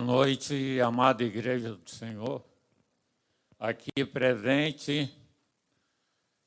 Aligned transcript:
Boa 0.00 0.16
noite, 0.16 0.80
amada 0.80 1.22
Igreja 1.22 1.74
do 1.74 1.90
Senhor, 1.90 2.42
aqui 3.58 4.02
presente 4.02 5.14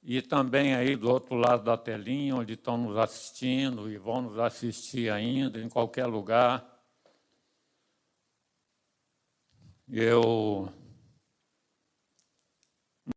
e 0.01 0.23
também 0.23 0.73
aí 0.73 0.95
do 0.95 1.07
outro 1.07 1.35
lado 1.35 1.63
da 1.63 1.77
telinha, 1.77 2.35
onde 2.35 2.53
estão 2.53 2.77
nos 2.77 2.97
assistindo 2.97 3.91
e 3.91 3.97
vão 3.99 4.23
nos 4.23 4.39
assistir 4.39 5.11
ainda, 5.11 5.59
em 5.59 5.69
qualquer 5.69 6.07
lugar. 6.07 6.67
Eu. 9.87 10.67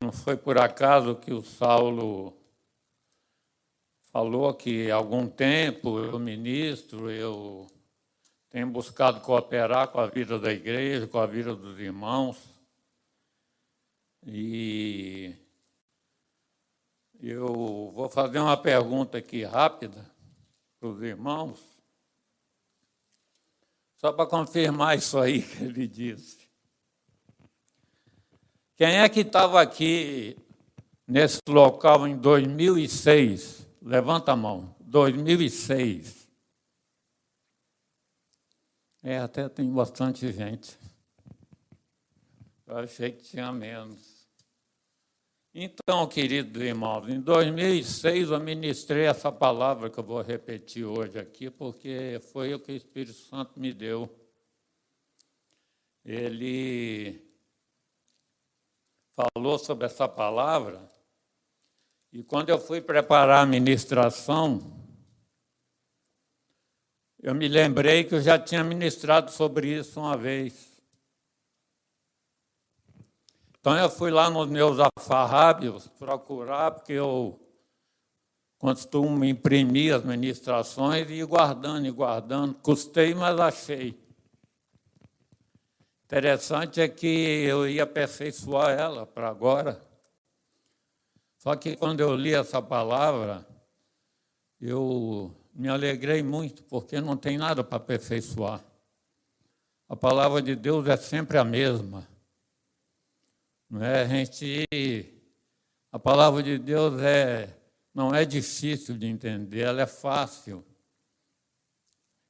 Não 0.02 0.12
foi 0.12 0.36
por 0.36 0.58
acaso 0.58 1.16
que 1.16 1.32
o 1.32 1.40
Saulo 1.40 2.36
falou 4.12 4.52
que 4.52 4.90
algum 4.90 5.26
tempo 5.26 5.98
eu 5.98 6.18
ministro, 6.18 7.10
eu 7.10 7.66
tenho 8.56 8.68
buscado 8.68 9.20
cooperar 9.20 9.88
com 9.88 10.00
a 10.00 10.06
vida 10.06 10.38
da 10.38 10.50
igreja, 10.50 11.06
com 11.06 11.18
a 11.18 11.26
vida 11.26 11.54
dos 11.54 11.78
irmãos. 11.78 12.38
E 14.26 15.34
eu 17.20 17.92
vou 17.94 18.08
fazer 18.08 18.38
uma 18.38 18.56
pergunta 18.56 19.18
aqui 19.18 19.44
rápida 19.44 20.10
para 20.80 20.88
os 20.88 21.02
irmãos, 21.02 21.60
só 23.98 24.10
para 24.10 24.24
confirmar 24.24 24.96
isso 24.96 25.18
aí 25.18 25.42
que 25.42 25.62
ele 25.62 25.86
disse. 25.86 26.48
Quem 28.74 29.00
é 29.00 29.08
que 29.10 29.20
estava 29.20 29.60
aqui 29.60 30.34
nesse 31.06 31.42
local 31.46 32.08
em 32.08 32.16
2006? 32.16 33.68
Levanta 33.82 34.32
a 34.32 34.36
mão. 34.36 34.74
2006. 34.80 36.25
É, 39.08 39.18
até 39.18 39.48
tem 39.48 39.72
bastante 39.72 40.32
gente. 40.32 40.76
Eu 42.66 42.78
achei 42.78 43.12
que 43.12 43.22
tinha 43.22 43.52
menos. 43.52 44.26
Então, 45.54 46.08
queridos 46.08 46.60
irmãos, 46.60 47.08
em 47.08 47.20
2006 47.20 48.30
eu 48.32 48.40
ministrei 48.40 49.06
essa 49.06 49.30
palavra 49.30 49.88
que 49.88 49.96
eu 49.96 50.02
vou 50.02 50.20
repetir 50.22 50.84
hoje 50.84 51.20
aqui, 51.20 51.48
porque 51.48 52.20
foi 52.32 52.52
o 52.52 52.58
que 52.58 52.72
o 52.72 52.74
Espírito 52.74 53.16
Santo 53.16 53.60
me 53.60 53.72
deu. 53.72 54.12
Ele 56.04 57.24
falou 59.14 59.56
sobre 59.56 59.86
essa 59.86 60.08
palavra, 60.08 60.82
e 62.12 62.24
quando 62.24 62.48
eu 62.48 62.58
fui 62.58 62.80
preparar 62.80 63.44
a 63.44 63.46
ministração, 63.46 64.84
eu 67.22 67.34
me 67.34 67.48
lembrei 67.48 68.04
que 68.04 68.14
eu 68.14 68.20
já 68.20 68.38
tinha 68.38 68.62
ministrado 68.62 69.30
sobre 69.30 69.68
isso 69.68 70.00
uma 70.00 70.16
vez. 70.16 70.76
Então 73.58 73.76
eu 73.76 73.90
fui 73.90 74.10
lá 74.10 74.30
nos 74.30 74.48
meus 74.48 74.78
afarrábios 74.78 75.88
procurar, 75.98 76.70
porque 76.70 76.92
eu 76.92 77.40
costumo 78.58 79.24
imprimir 79.24 79.94
as 79.94 80.04
ministrações 80.04 81.10
e 81.10 81.14
ir 81.14 81.26
guardando 81.26 81.86
e 81.86 81.90
guardando. 81.90 82.54
Custei, 82.54 83.14
mas 83.14 83.38
achei. 83.40 83.98
Interessante 86.04 86.80
é 86.80 86.88
que 86.88 87.06
eu 87.06 87.68
ia 87.68 87.82
aperfeiçoar 87.82 88.70
ela 88.70 89.04
para 89.04 89.28
agora. 89.28 89.84
Só 91.38 91.56
que 91.56 91.76
quando 91.76 92.00
eu 92.00 92.14
li 92.14 92.32
essa 92.32 92.62
palavra, 92.62 93.44
eu 94.60 95.34
me 95.56 95.68
alegrei 95.68 96.22
muito, 96.22 96.62
porque 96.64 97.00
não 97.00 97.16
tem 97.16 97.38
nada 97.38 97.64
para 97.64 97.78
aperfeiçoar. 97.78 98.62
A 99.88 99.96
palavra 99.96 100.42
de 100.42 100.54
Deus 100.54 100.86
é 100.86 100.96
sempre 100.96 101.38
a 101.38 101.44
mesma. 101.44 102.06
Não 103.70 103.82
é? 103.82 104.02
A 104.02 104.06
gente 104.06 104.66
a 105.90 105.98
palavra 105.98 106.42
de 106.42 106.58
Deus 106.58 107.00
é 107.00 107.56
não 107.94 108.14
é 108.14 108.26
difícil 108.26 108.98
de 108.98 109.06
entender, 109.06 109.60
ela 109.60 109.80
é 109.80 109.86
fácil. 109.86 110.62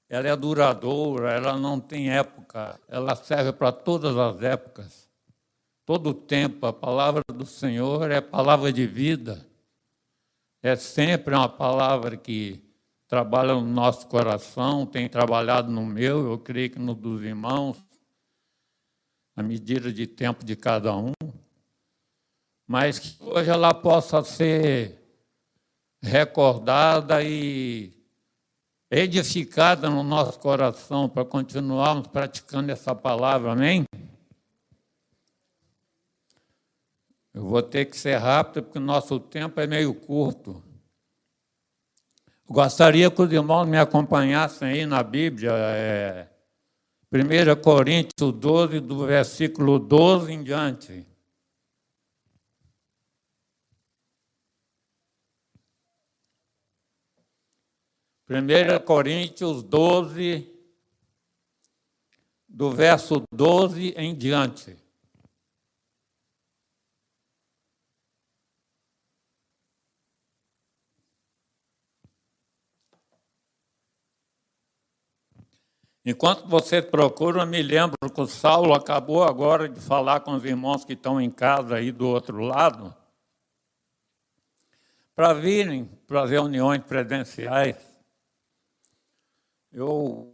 Ela 0.09 0.29
é 0.29 0.37
duradoura, 0.37 1.33
ela 1.33 1.59
não 1.59 1.81
tem 1.81 2.11
época, 2.11 2.81
ela 2.87 3.17
serve 3.17 3.53
para 3.53 3.73
todas 3.73 4.17
as 4.17 4.41
épocas. 4.41 5.11
Todo 5.85 6.11
o 6.11 6.15
tempo 6.15 6.65
a 6.65 6.73
palavra 6.73 7.25
do 7.35 7.45
Senhor 7.45 8.09
é 8.13 8.21
palavra 8.21 8.73
de 8.73 8.87
vida. 8.87 9.45
É 10.63 10.77
sempre 10.77 11.35
uma 11.35 11.49
palavra 11.49 12.17
que 12.17 12.66
trabalha 13.09 13.55
no 13.55 13.63
nosso 13.63 14.07
coração, 14.09 14.85
tem 14.85 15.09
trabalhado 15.09 15.71
no 15.71 15.85
meu, 15.87 16.31
eu 16.31 16.39
creio 16.39 16.71
que 16.71 16.79
no 16.79 16.95
dos 16.95 17.23
irmãos, 17.23 17.83
à 19.37 19.43
medida 19.43 19.93
de 19.93 20.07
tempo 20.07 20.45
de 20.45 20.57
cada 20.57 20.97
um, 20.97 21.13
mas 22.67 22.99
que 22.99 23.17
hoje 23.23 23.49
ela 23.49 23.73
possa 23.73 24.25
ser 24.25 25.01
recordada 26.03 27.23
e 27.23 27.93
edificada 28.91 29.89
no 29.89 30.03
nosso 30.03 30.39
coração 30.39 31.09
para 31.09 31.25
continuarmos 31.25 32.09
praticando 32.09 32.73
essa 32.73 32.95
palavra, 32.95 33.53
amém? 33.53 33.85
Eu 37.33 37.45
vou 37.45 37.63
ter 37.63 37.85
que 37.85 37.97
ser 37.97 38.17
rápido 38.17 38.65
porque 38.65 38.79
o 38.79 38.83
nosso 38.83 39.21
tempo 39.21 39.61
é 39.61 39.67
meio 39.67 39.95
curto. 39.95 40.66
Gostaria 42.49 43.11
que 43.11 43.21
os 43.21 43.33
irmãos 43.33 43.67
me 43.67 43.77
acompanhassem 43.77 44.69
aí 44.69 44.87
na 44.87 45.03
Bíblia, 45.03 45.51
é, 45.53 46.29
1 47.13 47.61
Coríntios 47.61 48.33
12, 48.33 48.79
do 48.79 49.05
versículo 49.05 49.81
12 49.81 50.33
em 50.33 50.45
diante. 50.45 51.05
Primeira 58.25 58.79
Coríntios 58.79 59.65
12, 59.65 60.49
do 62.49 62.71
verso 62.71 63.25
12 63.33 63.93
em 63.97 64.15
diante. 64.15 64.86
Enquanto 76.09 76.47
vocês 76.47 76.85
procuram, 76.85 77.41
eu 77.41 77.47
me 77.49 77.61
lembro 77.61 77.97
que 78.15 78.21
o 78.21 78.29
Saulo 78.29 78.73
acabou 78.75 79.25
agora 79.25 79.69
de 79.69 79.81
falar 79.81 80.21
com 80.21 80.37
os 80.37 80.45
irmãos 80.45 80.85
que 80.85 80.93
estão 80.93 81.21
em 81.21 81.29
casa 81.29 81.75
aí 81.75 81.91
do 81.91 82.07
outro 82.07 82.39
lado, 82.39 82.95
para 85.17 85.33
virem 85.33 85.85
para 86.07 86.23
as 86.23 86.31
reuniões 86.31 86.85
presenciais. 86.85 87.75
Eu 89.73 90.33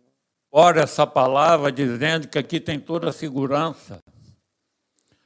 oro 0.50 0.78
essa 0.78 1.06
palavra 1.06 1.72
dizendo 1.72 2.28
que 2.28 2.38
aqui 2.38 2.60
tem 2.60 2.78
toda 2.78 3.08
a 3.08 3.12
segurança. 3.12 3.98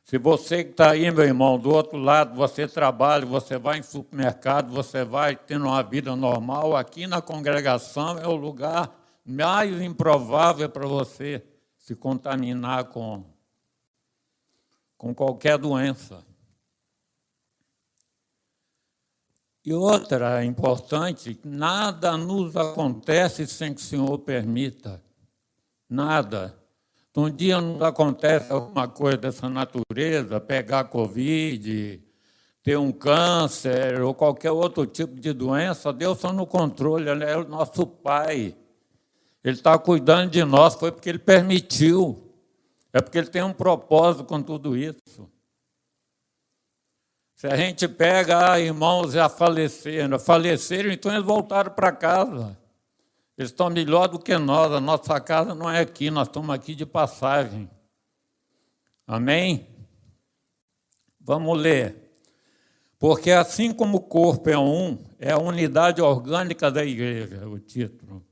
Se 0.05 0.17
você 0.17 0.63
que 0.63 0.71
está 0.71 0.93
aí, 0.93 1.11
meu 1.11 1.25
irmão, 1.25 1.59
do 1.59 1.75
outro 1.75 1.99
lado, 1.99 2.37
você 2.37 2.69
trabalha, 2.69 3.27
você 3.27 3.59
vai 3.59 3.81
em 3.81 3.83
supermercado, 3.83 4.71
você 4.71 5.05
vai 5.05 5.35
tendo 5.35 5.65
uma 5.65 5.83
vida 5.83 6.15
normal, 6.15 6.77
aqui 6.77 7.09
na 7.09 7.21
congregação 7.21 8.17
é 8.17 8.29
o 8.29 8.37
lugar 8.37 9.06
mais 9.27 9.81
improvável 9.83 10.69
para 10.69 10.87
você 10.87 11.45
se 11.77 11.97
contaminar 11.97 12.85
com, 12.85 13.25
com 14.97 15.13
qualquer 15.15 15.59
doença. 15.59 16.25
E 19.65 19.73
outra 19.73 20.45
importante, 20.45 21.41
nada 21.45 22.17
nos 22.17 22.57
acontece 22.57 23.47
sem 23.49 23.75
que 23.75 23.81
o 23.81 23.85
Senhor 23.85 24.19
permita. 24.21 25.03
Nada. 25.91 26.57
Um 27.17 27.31
dia 27.31 27.61
nos 27.61 27.83
acontece 27.83 28.53
alguma 28.53 28.87
coisa 28.87 29.17
dessa 29.17 29.49
natureza, 29.49 30.39
pegar 30.39 30.85
Covid, 30.85 32.01
ter 32.63 32.77
um 32.77 32.93
câncer 32.93 34.03
ou 34.03 34.15
qualquer 34.15 34.51
outro 34.51 34.87
tipo 34.87 35.19
de 35.19 35.33
doença, 35.33 35.93
Deus 35.93 36.19
está 36.19 36.33
no 36.33 36.47
controle, 36.47 37.09
Ele 37.09 37.25
é 37.25 37.37
o 37.37 37.49
nosso 37.49 37.87
Pai. 37.87 38.55
Ele 39.47 39.55
está 39.55 39.79
cuidando 39.79 40.33
de 40.33 40.43
nós, 40.45 40.75
foi 40.75 40.91
porque 40.91 41.09
ele 41.09 41.21
permitiu. 41.21 42.35
É 42.93 43.01
porque 43.01 43.17
ele 43.17 43.29
tem 43.29 43.45
um 43.45 43.53
propósito 43.53 44.25
com 44.25 44.43
tudo 44.43 44.77
isso. 44.77 45.31
Se 47.37 47.47
a 47.47 47.57
gente 47.57 47.87
pega, 47.87 48.55
ah, 48.55 48.59
irmãos 48.59 49.13
já 49.13 49.29
faleceram, 49.29 50.19
faleceram, 50.19 50.91
então 50.91 51.13
eles 51.13 51.25
voltaram 51.25 51.71
para 51.71 51.93
casa. 51.93 52.59
Eles 53.39 53.53
estão 53.53 53.71
melhor 53.71 54.09
do 54.09 54.19
que 54.19 54.37
nós, 54.37 54.73
a 54.73 54.81
nossa 54.81 55.21
casa 55.21 55.55
não 55.55 55.71
é 55.71 55.79
aqui, 55.79 56.11
nós 56.11 56.27
estamos 56.27 56.53
aqui 56.53 56.75
de 56.75 56.85
passagem. 56.85 57.71
Amém? 59.07 59.69
Vamos 61.21 61.57
ler. 61.57 62.11
Porque 62.99 63.31
assim 63.31 63.73
como 63.73 63.99
o 63.99 64.03
corpo 64.03 64.51
é 64.51 64.59
um, 64.59 64.99
é 65.21 65.31
a 65.31 65.39
unidade 65.39 66.03
orgânica 66.03 66.69
da 66.69 66.85
igreja, 66.85 67.47
o 67.47 67.61
título. 67.61 68.26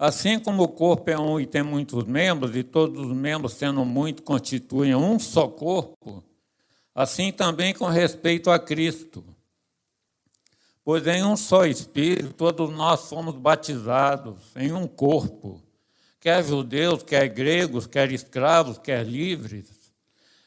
Assim 0.00 0.40
como 0.40 0.62
o 0.62 0.68
corpo 0.68 1.10
é 1.10 1.18
um 1.18 1.38
e 1.38 1.44
tem 1.44 1.62
muitos 1.62 2.04
membros, 2.04 2.56
e 2.56 2.62
todos 2.62 3.06
os 3.06 3.14
membros, 3.14 3.52
sendo 3.52 3.84
muito, 3.84 4.22
constituem 4.22 4.94
um 4.94 5.18
só 5.18 5.46
corpo, 5.46 6.24
assim 6.94 7.30
também 7.30 7.74
com 7.74 7.84
respeito 7.84 8.50
a 8.50 8.58
Cristo. 8.58 9.22
Pois 10.82 11.06
em 11.06 11.22
um 11.22 11.36
só 11.36 11.66
Espírito 11.66 12.32
todos 12.32 12.74
nós 12.74 13.10
fomos 13.10 13.34
batizados 13.36 14.38
em 14.56 14.72
um 14.72 14.86
corpo, 14.88 15.62
quer 16.18 16.42
judeus, 16.42 17.02
quer 17.02 17.28
gregos, 17.28 17.86
quer 17.86 18.10
escravos, 18.10 18.78
quer 18.78 19.04
livres, 19.04 19.68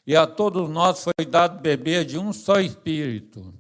e 0.08 0.16
a 0.16 0.26
todos 0.26 0.68
nós 0.68 1.04
foi 1.04 1.28
dado 1.28 1.62
beber 1.62 2.06
de 2.06 2.18
um 2.18 2.34
só 2.34 2.60
Espírito. 2.60 3.54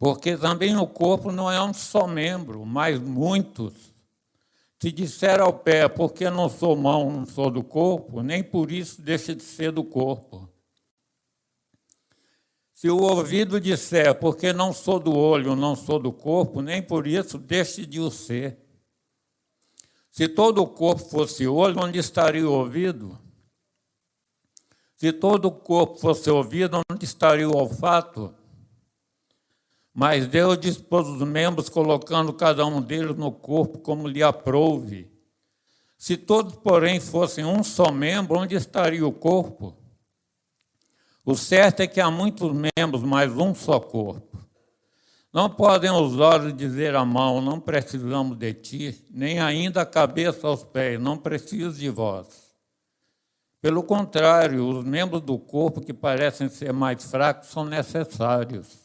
Porque 0.00 0.36
também 0.36 0.76
o 0.76 0.84
corpo 0.84 1.30
não 1.30 1.48
é 1.48 1.62
um 1.62 1.72
só 1.72 2.08
membro, 2.08 2.66
mas 2.66 2.98
muitos. 2.98 3.93
Se 4.84 4.92
disser 4.92 5.40
ao 5.40 5.50
pé, 5.50 5.88
porque 5.88 6.28
não 6.28 6.46
sou 6.46 6.76
mão, 6.76 7.10
não 7.10 7.24
sou 7.24 7.50
do 7.50 7.64
corpo, 7.64 8.20
nem 8.20 8.44
por 8.44 8.70
isso 8.70 9.00
deixa 9.00 9.34
de 9.34 9.42
ser 9.42 9.72
do 9.72 9.82
corpo. 9.82 10.46
Se 12.74 12.90
o 12.90 12.98
ouvido 12.98 13.58
disser, 13.58 14.14
porque 14.14 14.52
não 14.52 14.74
sou 14.74 15.00
do 15.00 15.16
olho, 15.16 15.56
não 15.56 15.74
sou 15.74 15.98
do 15.98 16.12
corpo, 16.12 16.60
nem 16.60 16.82
por 16.82 17.06
isso 17.06 17.38
deixe 17.38 17.86
de 17.86 17.98
o 17.98 18.10
ser. 18.10 18.58
Se 20.10 20.28
todo 20.28 20.60
o 20.60 20.66
corpo 20.66 21.00
fosse 21.00 21.46
olho, 21.46 21.82
onde 21.82 21.98
estaria 21.98 22.46
o 22.46 22.52
ouvido? 22.52 23.18
Se 24.96 25.14
todo 25.14 25.46
o 25.46 25.50
corpo 25.50 25.98
fosse 25.98 26.28
ouvido, 26.28 26.82
onde 26.92 27.06
estaria 27.06 27.48
o 27.48 27.56
olfato? 27.56 28.34
Mas 29.94 30.26
Deus 30.26 30.58
dispôs 30.58 31.06
os 31.06 31.22
membros, 31.22 31.68
colocando 31.68 32.32
cada 32.32 32.66
um 32.66 32.82
deles 32.82 33.16
no 33.16 33.30
corpo 33.30 33.78
como 33.78 34.08
lhe 34.08 34.24
aprouve. 34.24 35.08
Se 35.96 36.16
todos, 36.16 36.56
porém, 36.56 36.98
fossem 36.98 37.44
um 37.44 37.62
só 37.62 37.92
membro, 37.92 38.40
onde 38.40 38.56
estaria 38.56 39.06
o 39.06 39.12
corpo? 39.12 39.76
O 41.24 41.36
certo 41.36 41.80
é 41.80 41.86
que 41.86 42.00
há 42.00 42.10
muitos 42.10 42.52
membros, 42.76 43.04
mas 43.04 43.30
um 43.32 43.54
só 43.54 43.78
corpo. 43.78 44.44
Não 45.32 45.48
podem 45.48 45.90
os 45.90 46.18
olhos 46.18 46.54
dizer 46.54 46.94
à 46.94 47.04
mão, 47.04 47.40
não 47.40 47.58
precisamos 47.60 48.36
de 48.36 48.52
ti, 48.52 49.06
nem 49.10 49.40
ainda 49.40 49.82
a 49.82 49.86
cabeça 49.86 50.46
aos 50.46 50.64
pés, 50.64 51.00
não 51.00 51.16
preciso 51.16 51.78
de 51.78 51.88
vós. 51.88 52.52
Pelo 53.60 53.82
contrário, 53.82 54.68
os 54.68 54.84
membros 54.84 55.22
do 55.22 55.38
corpo 55.38 55.80
que 55.80 55.94
parecem 55.94 56.48
ser 56.48 56.72
mais 56.72 57.04
fracos 57.04 57.48
são 57.48 57.64
necessários. 57.64 58.83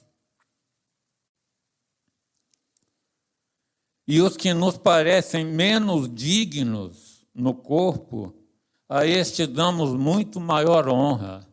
E 4.12 4.22
os 4.22 4.36
que 4.36 4.56
nos 4.56 4.76
parecem 4.76 5.46
menos 5.46 6.12
dignos 6.12 7.28
no 7.32 7.54
corpo, 7.54 8.34
a 8.90 9.06
este 9.06 9.46
damos 9.46 9.94
muito 9.94 10.40
maior 10.40 10.90
honra. 10.90 11.48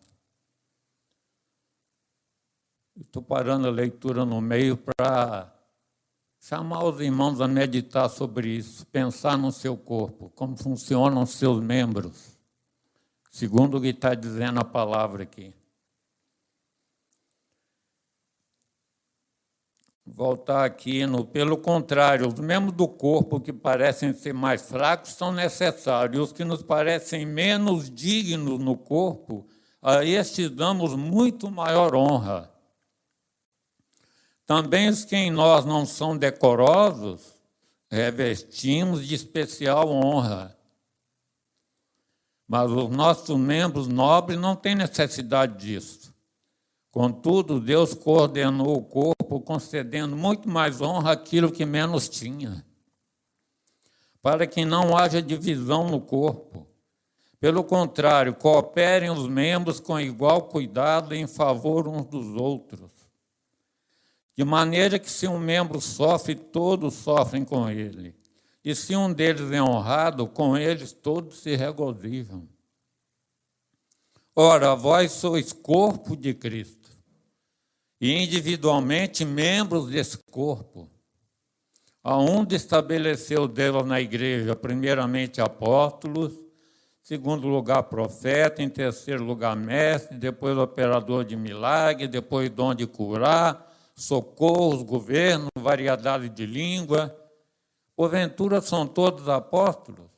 Estou 2.98 3.20
parando 3.20 3.68
a 3.68 3.70
leitura 3.70 4.24
no 4.24 4.40
meio 4.40 4.78
para 4.78 5.54
chamar 6.40 6.82
os 6.84 6.98
irmãos 6.98 7.42
a 7.42 7.46
meditar 7.46 8.08
sobre 8.08 8.48
isso, 8.48 8.86
pensar 8.86 9.36
no 9.36 9.52
seu 9.52 9.76
corpo, 9.76 10.32
como 10.34 10.56
funcionam 10.56 11.24
os 11.24 11.32
seus 11.32 11.60
membros, 11.60 12.38
segundo 13.30 13.76
o 13.76 13.80
que 13.82 13.88
está 13.88 14.14
dizendo 14.14 14.60
a 14.60 14.64
palavra 14.64 15.24
aqui. 15.24 15.52
Voltar 20.06 20.64
aqui 20.64 21.04
no. 21.06 21.24
Pelo 21.24 21.56
contrário, 21.56 22.28
os 22.28 22.38
membros 22.38 22.72
do 22.72 22.86
corpo 22.86 23.40
que 23.40 23.52
parecem 23.52 24.12
ser 24.12 24.32
mais 24.32 24.62
fracos 24.62 25.12
são 25.12 25.32
necessários, 25.32 26.28
os 26.28 26.32
que 26.32 26.44
nos 26.44 26.62
parecem 26.62 27.26
menos 27.26 27.90
dignos 27.90 28.60
no 28.60 28.76
corpo, 28.76 29.46
a 29.82 30.04
estes 30.04 30.50
damos 30.50 30.94
muito 30.94 31.50
maior 31.50 31.94
honra. 31.94 32.52
Também 34.46 34.88
os 34.88 35.04
que 35.04 35.16
em 35.16 35.30
nós 35.30 35.64
não 35.64 35.84
são 35.84 36.16
decorosos, 36.16 37.34
revestimos 37.90 39.06
de 39.06 39.14
especial 39.14 39.88
honra. 39.88 40.56
Mas 42.46 42.70
os 42.70 42.88
nossos 42.90 43.36
membros 43.36 43.88
nobres 43.88 44.38
não 44.38 44.54
têm 44.54 44.76
necessidade 44.76 45.56
disso. 45.56 46.14
Contudo, 46.92 47.60
Deus 47.60 47.92
coordenou 47.92 48.76
o 48.76 48.84
corpo, 48.84 49.15
concedendo 49.26 50.16
muito 50.16 50.48
mais 50.48 50.80
honra 50.80 51.12
àquilo 51.12 51.52
que 51.52 51.64
menos 51.64 52.08
tinha, 52.08 52.64
para 54.22 54.46
que 54.46 54.64
não 54.64 54.96
haja 54.96 55.20
divisão 55.20 55.88
no 55.88 56.00
corpo. 56.00 56.66
Pelo 57.38 57.62
contrário, 57.62 58.34
cooperem 58.34 59.10
os 59.10 59.28
membros 59.28 59.78
com 59.78 60.00
igual 60.00 60.42
cuidado 60.42 61.14
em 61.14 61.26
favor 61.26 61.86
uns 61.86 62.06
dos 62.06 62.34
outros. 62.34 62.90
De 64.34 64.44
maneira 64.44 64.98
que, 64.98 65.10
se 65.10 65.26
um 65.26 65.38
membro 65.38 65.80
sofre, 65.80 66.34
todos 66.34 66.94
sofrem 66.94 67.44
com 67.44 67.68
ele. 67.68 68.14
E 68.64 68.74
se 68.74 68.96
um 68.96 69.12
deles 69.12 69.52
é 69.52 69.62
honrado, 69.62 70.26
com 70.26 70.56
eles 70.56 70.92
todos 70.92 71.38
se 71.38 71.54
regozijam. 71.54 72.48
Ora, 74.34 74.74
vós 74.74 75.12
sois 75.12 75.52
corpo 75.52 76.16
de 76.16 76.34
Cristo 76.34 76.85
e 78.00 78.12
individualmente 78.22 79.24
membros 79.24 79.88
desse 79.88 80.18
corpo. 80.18 80.88
Aonde 82.02 82.54
estabeleceu 82.54 83.48
Deus 83.48 83.84
na 83.84 84.00
igreja, 84.00 84.54
primeiramente 84.54 85.40
apóstolos, 85.40 86.38
segundo 87.02 87.48
lugar 87.48 87.84
profeta, 87.84 88.62
em 88.62 88.68
terceiro 88.68 89.24
lugar 89.24 89.56
mestre, 89.56 90.16
depois 90.16 90.56
operador 90.56 91.24
de 91.24 91.36
milagre, 91.36 92.06
depois 92.06 92.48
dom 92.50 92.74
de 92.74 92.86
curar, 92.86 93.72
socorros, 93.96 94.82
governo, 94.82 95.48
variedade 95.58 96.28
de 96.28 96.46
língua. 96.46 97.16
Porventura 97.96 98.60
são 98.60 98.86
todos 98.86 99.28
apóstolos? 99.28 100.10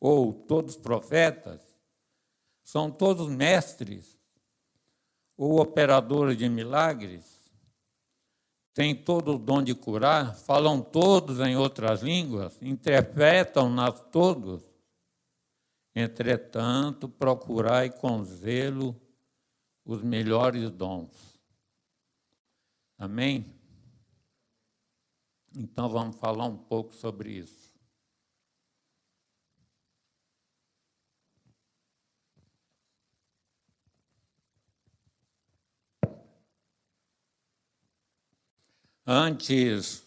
Ou 0.00 0.32
todos 0.32 0.76
profetas? 0.76 1.60
São 2.62 2.90
todos 2.90 3.28
mestres? 3.28 4.13
Ou 5.36 5.60
operadores 5.60 6.36
de 6.36 6.48
milagres, 6.48 7.34
têm 8.72 8.94
todo 8.94 9.34
o 9.34 9.38
dom 9.38 9.62
de 9.62 9.74
curar, 9.74 10.34
falam 10.34 10.80
todos 10.80 11.40
em 11.40 11.56
outras 11.56 12.02
línguas, 12.02 12.60
interpretam-nas 12.60 14.00
todos. 14.10 14.62
Entretanto, 15.94 17.08
procurai 17.08 17.88
com 17.88 18.24
zelo 18.24 19.00
os 19.84 20.02
melhores 20.02 20.70
dons. 20.70 21.38
Amém? 22.98 23.54
Então 25.56 25.88
vamos 25.88 26.16
falar 26.16 26.46
um 26.46 26.56
pouco 26.56 26.92
sobre 26.94 27.30
isso. 27.30 27.63
Antes 39.06 40.02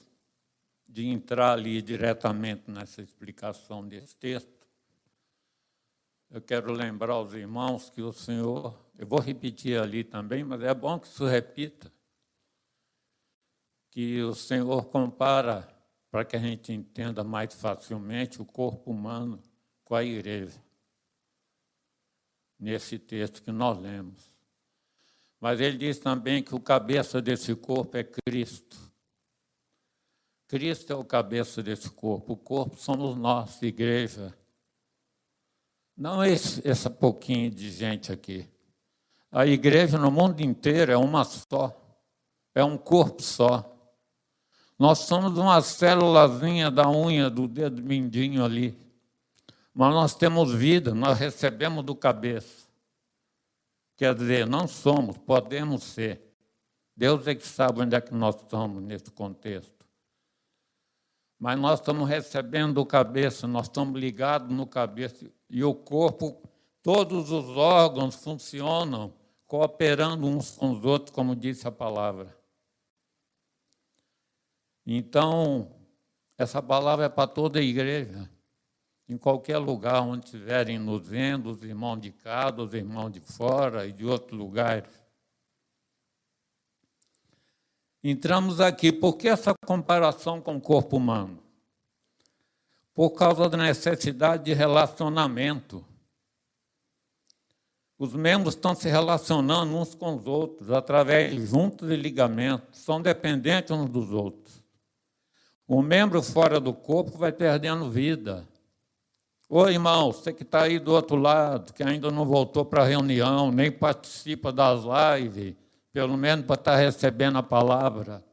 de 0.88 1.06
entrar 1.06 1.52
ali 1.52 1.82
diretamente 1.84 2.72
nessa 2.72 3.02
explicação 3.02 3.88
desse 3.88 4.16
texto, 4.16 4.58
eu 6.32 6.42
quero 6.42 6.74
lembrar 6.74 7.14
aos 7.14 7.34
irmãos 7.34 7.92
que 7.92 8.02
o 8.02 8.12
Senhor, 8.12 8.76
eu 8.98 9.06
vou 9.06 9.20
repetir 9.20 9.80
ali 9.80 10.04
também, 10.04 10.44
mas 10.44 10.62
é 10.64 10.74
bom 10.74 11.00
que 11.00 11.08
isso 11.08 11.26
repita, 11.26 11.94
que 13.92 14.22
o 14.24 14.34
Senhor 14.34 14.86
compara, 14.86 15.68
para 16.10 16.26
que 16.26 16.36
a 16.36 16.40
gente 16.40 16.74
entenda 16.74 17.24
mais 17.24 17.54
facilmente, 17.54 18.42
o 18.42 18.46
corpo 18.46 18.90
humano 18.90 19.40
com 19.86 19.94
a 19.94 20.04
igreja, 20.04 20.60
nesse 22.60 22.98
texto 22.98 23.44
que 23.44 23.52
nós 23.52 23.78
lemos. 23.78 24.32
Mas 25.40 25.62
ele 25.62 25.78
diz 25.78 26.00
também 26.00 26.42
que 26.42 26.56
o 26.56 26.60
cabeça 26.60 27.22
desse 27.22 27.56
corpo 27.56 27.96
é 27.96 28.04
Cristo. 28.04 28.87
Cristo 30.48 30.94
é 30.94 30.96
o 30.96 31.04
cabeça 31.04 31.62
desse 31.62 31.90
corpo. 31.90 32.34
O 32.34 32.38
corpo 32.38 32.78
somos 32.78 33.18
nós, 33.18 33.62
igreja. 33.62 34.34
Não 35.96 36.24
esse, 36.24 36.66
essa 36.68 36.90
pouquinho 36.90 37.52
de 37.52 37.70
gente 37.70 38.12
aqui. 38.12 38.48
A 39.32 39.46
igreja 39.46 39.98
no 39.98 40.10
mundo 40.10 40.42
inteiro 40.42 40.92
é 40.92 40.98
uma 40.98 41.26
só. 41.26 41.76
É 42.56 42.64
um 42.64 42.78
corpo 42.78 43.22
só. 43.22 43.74
Nós 44.80 45.00
somos 45.00 45.38
uma 45.38 45.62
célulazinha 45.62 46.72
da 46.72 46.90
unha 46.90 47.30
do 47.30 47.48
dedo 47.48 47.82
mindinho 47.82 48.46
ali. 48.46 48.78
Mas 49.74 49.94
nós 49.94 50.16
temos 50.16 50.54
vida, 50.54 50.94
nós 50.94 51.20
recebemos 51.20 51.84
do 51.84 51.96
cabeça. 51.96 52.68
Quer 53.96 54.16
dizer, 54.16 54.48
não 54.48 54.68
somos, 54.68 55.18
podemos 55.18 55.84
ser. 55.84 56.22
Deus 56.96 57.28
é 57.28 57.36
que 57.36 57.46
sabe 57.46 57.82
onde 57.82 57.96
é 57.96 58.02
que 58.02 58.14
nós 58.14 58.36
estamos 58.36 58.82
nesse 58.82 59.12
contexto. 59.12 59.77
Mas 61.40 61.60
nós 61.60 61.80
estamos 61.80 62.08
recebendo 62.08 62.76
do 62.76 62.86
cabeça, 62.86 63.48
nós 63.48 63.68
estamos 63.68 64.00
ligados 64.00 64.50
no 64.56 64.66
cabeça, 64.66 65.32
e 65.50 65.64
o 65.64 65.74
corpo, 65.74 66.42
todos 66.82 67.32
os 67.32 67.56
órgãos 67.56 68.16
funcionam 68.16 69.14
cooperando 69.46 70.28
uns 70.28 70.52
com 70.52 70.72
os 70.72 70.84
outros, 70.84 71.12
como 71.12 71.36
disse 71.36 71.68
a 71.68 71.72
palavra. 71.72 72.36
Então, 74.86 75.72
essa 76.38 76.62
palavra 76.62 77.06
é 77.06 77.10
para 77.10 77.28
toda 77.28 77.60
a 77.60 77.64
igreja. 77.64 78.30
Em 79.10 79.18
qualquer 79.18 79.58
lugar 79.58 80.02
onde 80.02 80.26
estiverem 80.26 80.78
nos 80.78 81.08
vendo, 81.08 81.50
os 81.50 81.64
irmãos 81.64 81.98
de 82.00 82.12
casa, 82.12 82.62
os 82.62 82.74
irmãos 82.74 83.10
de 83.10 83.22
fora 83.22 83.86
e 83.86 83.94
de 83.94 84.06
outros 84.06 84.38
lugares. 84.38 85.07
Entramos 88.10 88.62
aqui, 88.62 88.90
por 88.90 89.18
que 89.18 89.28
essa 89.28 89.54
comparação 89.66 90.40
com 90.40 90.56
o 90.56 90.62
corpo 90.62 90.96
humano? 90.96 91.44
Por 92.94 93.10
causa 93.10 93.50
da 93.50 93.58
necessidade 93.58 94.46
de 94.46 94.54
relacionamento. 94.54 95.84
Os 98.00 98.14
membros 98.14 98.56
estão 98.56 98.74
se 98.74 98.88
relacionando 98.88 99.76
uns 99.76 99.94
com 99.94 100.16
os 100.16 100.26
outros, 100.26 100.72
através 100.72 101.36
de 101.36 101.46
juntos 101.46 101.92
e 101.92 101.98
ligamentos, 101.98 102.80
são 102.80 103.02
dependentes 103.02 103.72
uns 103.72 103.90
dos 103.90 104.10
outros. 104.14 104.64
O 105.68 105.82
membro 105.82 106.24
fora 106.24 106.62
do 106.62 106.74
corpo 106.74 107.18
vai 107.18 107.34
perdendo 107.34 107.92
vida. 107.92 108.48
Ô 109.50 109.68
irmão, 109.68 110.14
você 110.14 110.32
que 110.32 110.44
está 110.44 110.62
aí 110.62 110.80
do 110.80 110.94
outro 110.94 111.18
lado, 111.18 111.74
que 111.74 111.84
ainda 111.84 112.10
não 112.10 112.26
voltou 112.26 112.64
para 112.64 112.84
a 112.84 112.88
reunião, 112.88 113.52
nem 113.52 113.70
participa 113.70 114.50
das 114.50 114.80
lives, 115.20 115.58
pelo 115.98 116.16
menos 116.16 116.46
para 116.46 116.60
estar 116.60 116.76
recebendo 116.76 117.40
a 117.40 117.42
palavra. 117.42 118.24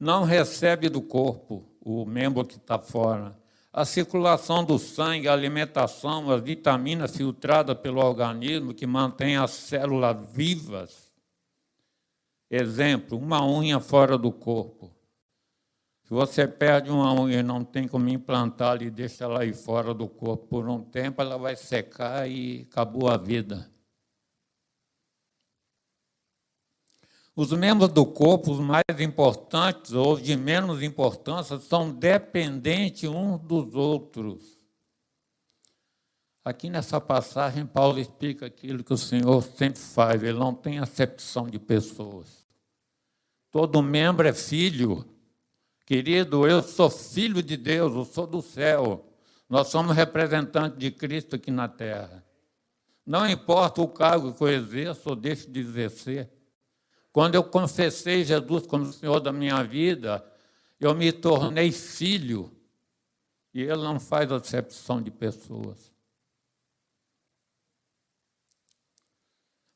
Não 0.00 0.24
recebe 0.24 0.88
do 0.88 1.02
corpo 1.02 1.68
o 1.82 2.06
membro 2.06 2.42
que 2.42 2.56
está 2.56 2.78
fora. 2.78 3.38
A 3.70 3.84
circulação 3.84 4.64
do 4.64 4.78
sangue, 4.78 5.28
a 5.28 5.34
alimentação, 5.34 6.30
as 6.30 6.40
vitaminas 6.40 7.14
filtradas 7.14 7.76
pelo 7.76 8.00
organismo 8.00 8.72
que 8.72 8.86
mantém 8.86 9.36
as 9.36 9.50
células 9.50 10.16
vivas. 10.32 11.12
Exemplo, 12.50 13.18
uma 13.18 13.46
unha 13.46 13.80
fora 13.80 14.16
do 14.16 14.32
corpo. 14.32 14.90
Se 16.04 16.14
você 16.14 16.48
perde 16.48 16.88
uma 16.88 17.12
unha 17.12 17.40
e 17.40 17.42
não 17.42 17.62
tem 17.62 17.86
como 17.86 18.08
implantar 18.08 18.80
e 18.80 18.88
deixa 18.88 19.24
ela 19.24 19.42
aí 19.42 19.52
fora 19.52 19.92
do 19.92 20.08
corpo 20.08 20.46
por 20.46 20.66
um 20.70 20.82
tempo, 20.82 21.20
ela 21.20 21.36
vai 21.36 21.54
secar 21.54 22.26
e 22.26 22.66
acabou 22.70 23.10
a 23.10 23.18
vida. 23.18 23.75
Os 27.36 27.52
membros 27.52 27.90
do 27.90 28.06
corpo, 28.06 28.50
os 28.50 28.58
mais 28.58 28.82
importantes 28.98 29.92
ou 29.92 30.18
de 30.18 30.34
menos 30.34 30.82
importância, 30.82 31.58
são 31.58 31.90
dependentes 31.90 33.10
uns 33.10 33.38
dos 33.42 33.74
outros. 33.74 34.56
Aqui 36.42 36.70
nessa 36.70 36.98
passagem, 36.98 37.66
Paulo 37.66 37.98
explica 37.98 38.46
aquilo 38.46 38.82
que 38.82 38.94
o 38.94 38.96
Senhor 38.96 39.42
sempre 39.42 39.78
faz, 39.78 40.22
ele 40.22 40.38
não 40.38 40.54
tem 40.54 40.78
acepção 40.78 41.46
de 41.46 41.58
pessoas. 41.58 42.46
Todo 43.50 43.82
membro 43.82 44.26
é 44.26 44.32
filho. 44.32 45.04
Querido, 45.84 46.46
eu 46.46 46.62
sou 46.62 46.88
filho 46.88 47.42
de 47.42 47.56
Deus, 47.58 47.94
eu 47.94 48.04
sou 48.06 48.26
do 48.26 48.40
céu. 48.40 49.12
Nós 49.46 49.68
somos 49.68 49.94
representantes 49.94 50.78
de 50.78 50.90
Cristo 50.90 51.36
aqui 51.36 51.50
na 51.50 51.68
terra. 51.68 52.24
Não 53.04 53.28
importa 53.28 53.82
o 53.82 53.88
cargo 53.88 54.32
que 54.32 54.42
eu 54.42 54.48
exerço 54.48 55.10
ou 55.10 55.16
deixo 55.16 55.50
de 55.50 55.60
exercer. 55.60 56.35
Quando 57.16 57.34
eu 57.34 57.42
confessei 57.42 58.22
Jesus 58.26 58.66
como 58.66 58.92
Senhor 58.92 59.20
da 59.20 59.32
minha 59.32 59.62
vida, 59.64 60.22
eu 60.78 60.94
me 60.94 61.10
tornei 61.10 61.72
filho. 61.72 62.54
E 63.54 63.62
Ele 63.62 63.82
não 63.82 63.98
faz 63.98 64.30
acepção 64.30 65.00
de 65.00 65.10
pessoas. 65.10 65.90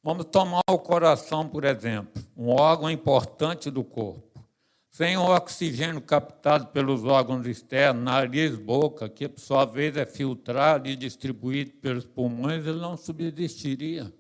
Vamos 0.02 0.26
tomar 0.26 0.61
o 0.68 0.78
coração, 0.78 1.49
por 1.49 1.64
exemplo, 1.64 2.23
um 2.37 2.50
órgão 2.50 2.90
importante 2.90 3.70
do 3.70 3.82
corpo. 3.82 4.47
Sem 4.90 5.16
o 5.16 5.35
oxigênio 5.35 6.02
captado 6.02 6.66
pelos 6.66 7.04
órgãos 7.04 7.47
externos, 7.47 8.04
nariz, 8.04 8.54
boca, 8.59 9.09
que 9.09 9.26
por 9.26 9.40
sua 9.40 9.64
vez 9.64 9.97
é 9.97 10.04
filtrado 10.04 10.90
e 10.90 10.94
distribuído 10.94 11.73
pelos 11.78 12.04
pulmões, 12.04 12.66
ele 12.66 12.80
não 12.80 12.99
subsistiria. 12.99 14.12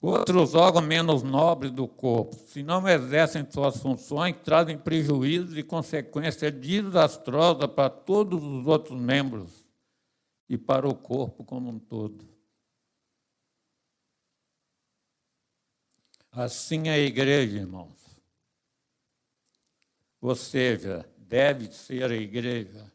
Outros 0.00 0.54
órgãos 0.54 0.84
menos 0.84 1.24
nobres 1.24 1.72
do 1.72 1.88
corpo, 1.88 2.36
se 2.36 2.62
não 2.62 2.86
exercem 2.88 3.44
suas 3.50 3.78
funções, 3.78 4.36
trazem 4.44 4.78
prejuízos 4.78 5.56
e 5.58 5.62
consequências 5.62 6.52
desastrosas 6.52 7.66
para 7.66 7.90
todos 7.90 8.40
os 8.42 8.66
outros 8.66 8.98
membros 8.98 9.66
e 10.48 10.56
para 10.56 10.88
o 10.88 10.94
corpo 10.94 11.44
como 11.44 11.68
um 11.68 11.80
todo. 11.80 12.24
Assim 16.30 16.88
é 16.88 16.92
a 16.92 16.98
igreja, 16.98 17.58
irmãos. 17.58 17.98
Ou 20.20 20.36
seja, 20.36 21.08
deve 21.16 21.72
ser 21.72 22.10
a 22.10 22.14
igreja. 22.14 22.90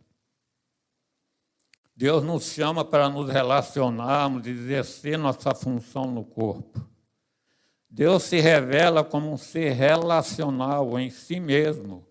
Deus 1.94 2.24
nos 2.24 2.46
chama 2.46 2.86
para 2.86 3.10
nos 3.10 3.30
relacionarmos, 3.30 4.48
exercer 4.48 5.18
nossa 5.18 5.54
função 5.54 6.10
no 6.10 6.24
corpo. 6.24 6.93
Deus 7.96 8.24
se 8.24 8.40
revela 8.40 9.04
como 9.04 9.32
um 9.32 9.38
ser 9.38 9.70
relacional 9.74 10.98
em 10.98 11.12
si 11.12 11.40
mesmo 11.40 12.04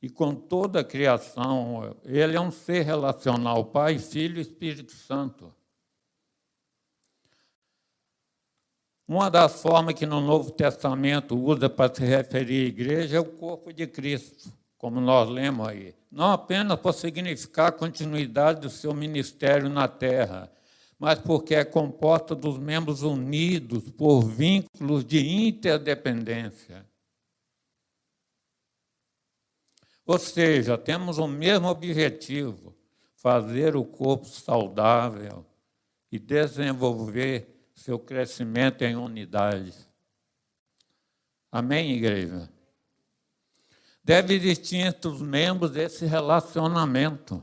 e 0.00 0.08
com 0.08 0.34
toda 0.34 0.80
a 0.80 0.84
criação. 0.84 1.94
Ele 2.06 2.34
é 2.34 2.40
um 2.40 2.50
ser 2.50 2.80
relacional, 2.80 3.66
Pai, 3.66 3.98
Filho 3.98 4.38
e 4.38 4.40
Espírito 4.40 4.92
Santo. 4.92 5.54
Uma 9.06 9.30
das 9.30 9.60
formas 9.60 9.94
que 9.94 10.06
no 10.06 10.22
Novo 10.22 10.50
Testamento 10.50 11.38
usa 11.38 11.68
para 11.68 11.94
se 11.94 12.02
referir 12.02 12.64
à 12.64 12.68
igreja 12.68 13.16
é 13.18 13.20
o 13.20 13.26
corpo 13.26 13.74
de 13.74 13.86
Cristo, 13.86 14.50
como 14.78 15.02
nós 15.02 15.28
lemos 15.28 15.68
aí. 15.68 15.94
Não 16.10 16.32
apenas 16.32 16.80
por 16.80 16.94
significar 16.94 17.68
a 17.68 17.72
continuidade 17.72 18.62
do 18.62 18.70
seu 18.70 18.94
ministério 18.94 19.68
na 19.68 19.86
terra, 19.86 20.50
mas 20.98 21.18
porque 21.18 21.54
é 21.54 21.64
composta 21.64 22.34
dos 22.34 22.58
membros 22.58 23.02
unidos 23.02 23.90
por 23.90 24.22
vínculos 24.22 25.04
de 25.04 25.46
interdependência. 25.46 26.86
Ou 30.06 30.18
seja, 30.18 30.78
temos 30.78 31.18
o 31.18 31.26
mesmo 31.26 31.68
objetivo: 31.68 32.74
fazer 33.16 33.76
o 33.76 33.84
corpo 33.84 34.26
saudável 34.26 35.44
e 36.10 36.18
desenvolver 36.18 37.70
seu 37.74 37.98
crescimento 37.98 38.82
em 38.82 38.96
unidade. 38.96 39.74
Amém, 41.50 41.92
igreja? 41.92 42.50
Deve 44.02 44.34
existir 44.34 44.76
entre 44.76 45.08
os 45.08 45.20
membros 45.20 45.74
esse 45.76 46.06
relacionamento. 46.06 47.42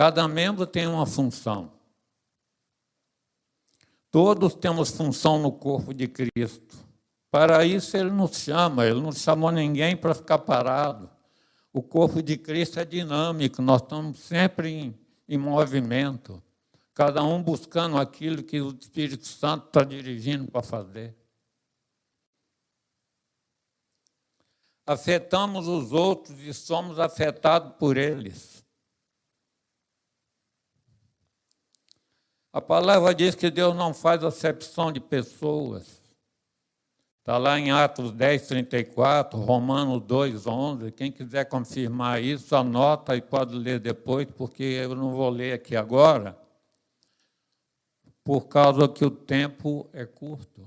Cada 0.00 0.26
membro 0.26 0.66
tem 0.66 0.86
uma 0.86 1.04
função. 1.04 1.70
Todos 4.10 4.54
temos 4.54 4.90
função 4.90 5.38
no 5.38 5.52
corpo 5.52 5.92
de 5.92 6.08
Cristo. 6.08 6.74
Para 7.30 7.66
isso 7.66 7.98
ele 7.98 8.08
nos 8.08 8.34
chama, 8.38 8.86
ele 8.86 8.98
não 8.98 9.12
chamou 9.12 9.50
ninguém 9.50 9.94
para 9.94 10.14
ficar 10.14 10.38
parado. 10.38 11.10
O 11.70 11.82
corpo 11.82 12.22
de 12.22 12.38
Cristo 12.38 12.80
é 12.80 12.84
dinâmico, 12.86 13.60
nós 13.60 13.82
estamos 13.82 14.20
sempre 14.20 14.70
em, 14.70 14.98
em 15.28 15.36
movimento, 15.36 16.42
cada 16.94 17.22
um 17.22 17.42
buscando 17.42 17.98
aquilo 17.98 18.42
que 18.42 18.58
o 18.58 18.70
Espírito 18.70 19.26
Santo 19.26 19.66
está 19.66 19.84
dirigindo 19.84 20.50
para 20.50 20.62
fazer. 20.62 21.14
Afetamos 24.86 25.68
os 25.68 25.92
outros 25.92 26.40
e 26.40 26.54
somos 26.54 26.98
afetados 26.98 27.74
por 27.78 27.98
eles. 27.98 28.59
A 32.52 32.60
palavra 32.60 33.14
diz 33.14 33.34
que 33.36 33.48
Deus 33.48 33.76
não 33.76 33.94
faz 33.94 34.24
acepção 34.24 34.90
de 34.90 34.98
pessoas. 34.98 36.00
Está 37.20 37.38
lá 37.38 37.56
em 37.60 37.70
Atos 37.70 38.10
10, 38.10 38.48
34, 38.48 39.38
Romanos 39.38 40.02
2, 40.02 40.48
11. 40.48 40.90
Quem 40.90 41.12
quiser 41.12 41.44
confirmar 41.44 42.20
isso, 42.20 42.56
anota 42.56 43.14
e 43.14 43.22
pode 43.22 43.54
ler 43.54 43.78
depois, 43.78 44.26
porque 44.32 44.64
eu 44.64 44.96
não 44.96 45.12
vou 45.12 45.30
ler 45.30 45.52
aqui 45.52 45.76
agora, 45.76 46.36
por 48.24 48.48
causa 48.48 48.88
que 48.88 49.04
o 49.04 49.10
tempo 49.10 49.88
é 49.92 50.04
curto. 50.04 50.66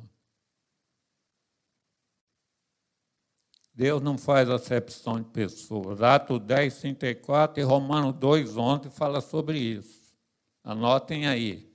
Deus 3.74 4.02
não 4.02 4.18
faz 4.18 4.50
acepção 4.50 5.20
de 5.20 5.28
pessoas. 5.30 6.02
Atos 6.02 6.40
10, 6.40 6.80
34 6.80 7.60
e 7.60 7.66
Romanos 7.66 8.13
2, 8.13 8.56
11 8.56 8.90
fala 8.92 9.20
sobre 9.20 9.58
isso. 9.58 10.16
Anotem 10.63 11.28
aí. 11.28 11.73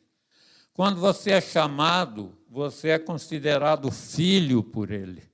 Quando 0.79 1.01
você 1.01 1.33
é 1.33 1.41
chamado, 1.41 2.39
você 2.49 2.91
é 2.91 3.01
considerado 3.01 3.91
filho 3.91 4.63
por 4.63 4.93
Ele. 4.93 5.29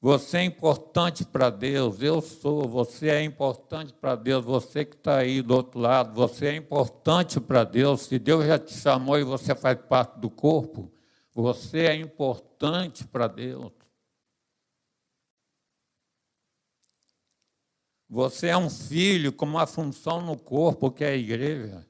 Você 0.00 0.38
é 0.38 0.44
importante 0.44 1.26
para 1.26 1.50
Deus, 1.50 2.00
eu 2.00 2.22
sou, 2.22 2.66
você 2.66 3.10
é 3.10 3.22
importante 3.22 3.92
para 3.92 4.16
Deus, 4.16 4.42
você 4.42 4.86
que 4.86 4.96
está 4.96 5.18
aí 5.18 5.42
do 5.42 5.54
outro 5.54 5.78
lado, 5.78 6.14
você 6.14 6.46
é 6.46 6.56
importante 6.56 7.38
para 7.38 7.62
Deus. 7.62 8.06
Se 8.06 8.18
Deus 8.18 8.46
já 8.46 8.58
te 8.58 8.72
chamou 8.72 9.18
e 9.18 9.22
você 9.22 9.54
faz 9.54 9.78
parte 9.82 10.18
do 10.18 10.30
corpo, 10.30 10.90
você 11.34 11.80
é 11.80 11.94
importante 11.96 13.06
para 13.06 13.28
Deus. 13.28 13.70
Você 18.08 18.46
é 18.46 18.56
um 18.56 18.70
filho 18.70 19.30
com 19.30 19.44
uma 19.44 19.66
função 19.66 20.22
no 20.22 20.38
corpo 20.38 20.90
que 20.90 21.04
é 21.04 21.08
a 21.08 21.16
igreja. 21.16 21.89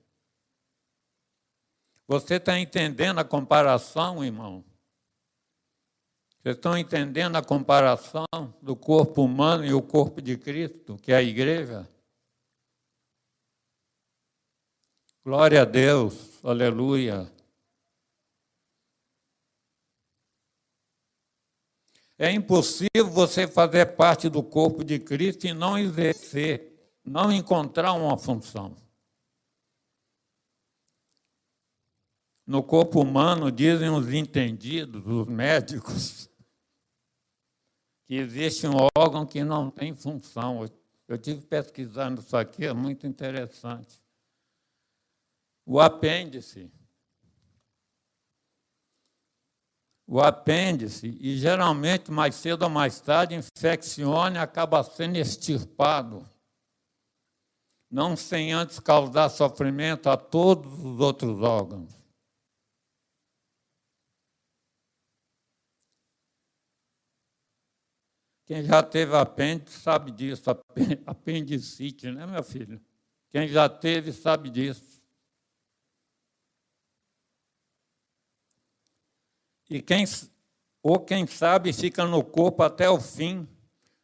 Você 2.10 2.34
está 2.34 2.58
entendendo 2.58 3.20
a 3.20 3.24
comparação, 3.24 4.24
irmão? 4.24 4.64
Vocês 6.42 6.56
estão 6.56 6.76
entendendo 6.76 7.36
a 7.36 7.44
comparação 7.44 8.26
do 8.60 8.74
corpo 8.74 9.22
humano 9.22 9.64
e 9.64 9.72
o 9.72 9.80
corpo 9.80 10.20
de 10.20 10.36
Cristo, 10.36 10.96
que 10.96 11.12
é 11.12 11.16
a 11.18 11.22
igreja? 11.22 11.88
Glória 15.24 15.62
a 15.62 15.64
Deus, 15.64 16.44
aleluia. 16.44 17.32
É 22.18 22.32
impossível 22.32 23.06
você 23.08 23.46
fazer 23.46 23.94
parte 23.94 24.28
do 24.28 24.42
corpo 24.42 24.82
de 24.82 24.98
Cristo 24.98 25.46
e 25.46 25.54
não 25.54 25.78
exercer, 25.78 26.92
não 27.04 27.30
encontrar 27.30 27.92
uma 27.92 28.18
função. 28.18 28.74
No 32.50 32.64
corpo 32.64 33.00
humano, 33.00 33.48
dizem 33.52 33.90
os 33.90 34.12
entendidos, 34.12 35.06
os 35.06 35.28
médicos, 35.28 36.28
que 38.04 38.16
existe 38.16 38.66
um 38.66 38.72
órgão 38.98 39.24
que 39.24 39.44
não 39.44 39.70
tem 39.70 39.94
função. 39.94 40.68
Eu 41.06 41.16
tive 41.16 41.42
pesquisando 41.42 42.20
isso 42.20 42.36
aqui, 42.36 42.66
é 42.66 42.72
muito 42.72 43.06
interessante. 43.06 44.02
O 45.64 45.78
apêndice. 45.78 46.68
O 50.04 50.20
apêndice, 50.20 51.16
e 51.20 51.36
geralmente 51.36 52.10
mais 52.10 52.34
cedo 52.34 52.64
ou 52.64 52.68
mais 52.68 53.00
tarde, 53.00 53.36
infecciona 53.36 54.40
e 54.40 54.42
acaba 54.42 54.82
sendo 54.82 55.16
extirpado. 55.18 56.28
Não 57.88 58.16
sem 58.16 58.52
antes 58.52 58.80
causar 58.80 59.28
sofrimento 59.28 60.10
a 60.10 60.16
todos 60.16 60.72
os 60.84 60.98
outros 60.98 61.40
órgãos. 61.42 61.99
Quem 68.50 68.64
já 68.64 68.82
teve 68.82 69.16
apêndice 69.16 69.78
sabe 69.78 70.10
disso, 70.10 70.50
apendicite, 71.06 72.10
né, 72.10 72.26
meu 72.26 72.42
filho? 72.42 72.80
Quem 73.30 73.46
já 73.46 73.68
teve 73.68 74.12
sabe 74.12 74.50
disso. 74.50 75.00
E 79.70 79.80
quem, 79.80 80.04
ou 80.82 80.98
quem 80.98 81.28
sabe 81.28 81.72
fica 81.72 82.04
no 82.04 82.24
corpo 82.24 82.64
até 82.64 82.90
o 82.90 83.00
fim, 83.00 83.48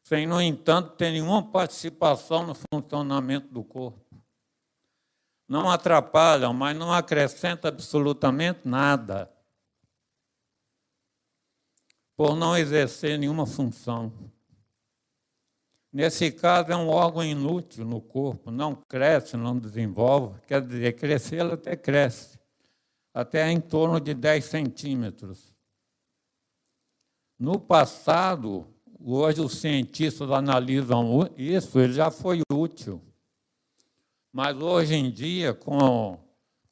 sem, 0.05 0.29
no 0.29 0.41
entanto, 0.41 0.95
ter 0.95 1.11
nenhuma 1.11 1.43
participação 1.51 2.47
no 2.47 2.55
funcionamento 2.73 3.53
do 3.53 3.65
corpo. 3.65 4.23
Não 5.49 5.69
atrapalham, 5.69 6.55
mas 6.55 6.77
não 6.77 6.93
acrescenta 6.93 7.67
absolutamente 7.67 8.61
nada, 8.65 9.29
por 12.17 12.37
não 12.37 12.57
exercer 12.57 13.19
nenhuma 13.19 13.45
função. 13.45 14.36
Nesse 15.97 16.31
caso, 16.31 16.71
é 16.71 16.77
um 16.77 16.91
órgão 16.91 17.25
inútil 17.25 17.83
no 17.83 18.03
corpo, 18.03 18.51
não 18.51 18.75
cresce, 18.75 19.35
não 19.35 19.59
desenvolve. 19.59 20.39
Quer 20.47 20.61
dizer, 20.61 20.93
crescer, 20.93 21.37
ela 21.37 21.55
até 21.55 21.75
cresce, 21.75 22.39
até 23.15 23.51
em 23.51 23.59
torno 23.59 23.99
de 23.99 24.13
10 24.13 24.45
centímetros. 24.45 25.55
No 27.39 27.59
passado, 27.59 28.67
hoje 29.01 29.41
os 29.41 29.55
cientistas 29.55 30.31
analisam 30.31 31.31
isso, 31.35 31.81
ele 31.81 31.95
já 31.95 32.11
foi 32.11 32.43
útil. 32.53 33.01
Mas 34.31 34.55
hoje 34.55 34.97
em 34.97 35.11
dia, 35.11 35.55
com, 35.55 36.19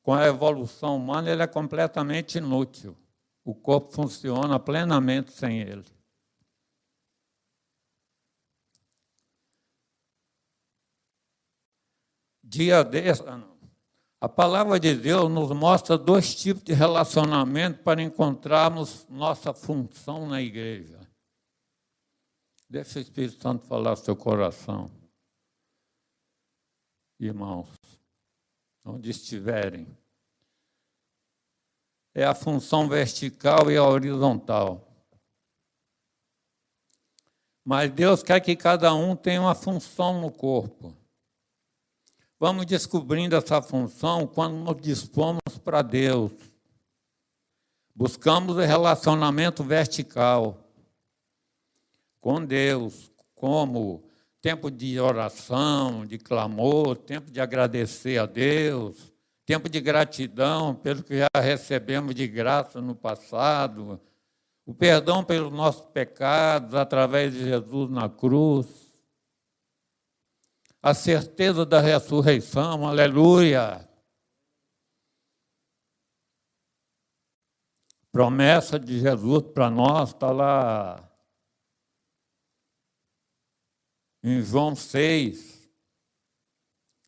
com 0.03 0.13
a 0.13 0.27
evolução 0.27 0.99
humana, 0.99 1.31
ele 1.31 1.43
é 1.43 1.47
completamente 1.47 2.37
inútil. 2.37 2.95
O 3.43 3.55
corpo 3.55 3.91
funciona 3.91 4.61
plenamente 4.61 5.33
sem 5.33 5.63
ele. 5.63 5.94
Dia 12.55 12.85
desse. 12.85 13.23
A 14.21 14.29
palavra 14.29 14.79
de 14.81 14.95
Deus 14.95 15.31
nos 15.31 15.51
mostra 15.51 15.99
dois 15.99 16.35
tipos 16.35 16.63
de 16.63 16.73
relacionamento 16.73 17.83
para 17.83 18.01
encontrarmos 18.01 19.07
nossa 19.09 19.53
função 19.53 20.27
na 20.27 20.41
igreja. 20.41 21.01
Deixa 22.71 22.99
o 22.99 23.03
Espírito 23.03 23.43
Santo 23.43 23.67
falar 23.67 23.97
seu 23.97 24.17
coração. 24.17 24.91
Irmãos, 27.21 27.69
onde 28.85 29.11
estiverem. 29.11 29.87
É 32.15 32.25
a 32.25 32.35
função 32.35 32.89
vertical 32.89 33.71
e 33.71 33.77
a 33.77 33.85
horizontal. 33.85 34.89
Mas 37.65 37.91
Deus 37.91 38.23
quer 38.23 38.41
que 38.41 38.55
cada 38.55 38.95
um 38.95 39.17
tenha 39.17 39.41
uma 39.41 39.55
função 39.55 40.21
no 40.21 40.31
corpo. 40.31 41.04
Vamos 42.47 42.67
descobrindo 42.67 43.35
essa 43.37 43.63
função 43.63 44.27
quando 44.27 44.55
nos 44.55 44.77
dispomos 44.77 45.41
para 45.65 45.81
Deus. 45.81 46.31
Buscamos 47.95 48.55
o 48.55 48.61
relacionamento 48.61 49.65
vertical 49.65 50.59
com 52.21 52.45
Deus, 52.45 53.11
como 53.35 54.05
tempo 54.43 54.71
de 54.71 55.01
oração, 55.01 56.05
de 56.05 56.19
clamor, 56.19 56.99
tempo 56.99 57.31
de 57.31 57.41
agradecer 57.41 58.19
a 58.19 58.27
Deus, 58.27 59.11
tempo 59.47 59.67
de 59.67 59.81
gratidão 59.81 60.75
pelo 60.75 61.03
que 61.03 61.21
já 61.21 61.41
recebemos 61.41 62.15
de 62.15 62.29
graça 62.29 62.79
no 62.79 62.95
passado, 62.95 63.99
o 64.67 64.75
perdão 64.75 65.25
pelos 65.25 65.51
nossos 65.51 65.87
pecados 65.87 66.75
através 66.75 67.33
de 67.33 67.43
Jesus 67.43 67.91
na 67.91 68.07
cruz 68.07 68.84
a 70.85 70.93
certeza 70.93 71.65
da 71.65 71.81
ressurreição, 71.81 72.87
aleluia. 72.87 73.89
Promessa 78.13 78.79
de 78.79 79.01
Jesus 79.01 79.45
para 79.55 79.71
nós 79.71 80.11
está 80.11 80.31
lá 80.31 81.11
em 84.23 84.43
João 84.43 84.77
6, 84.77 85.71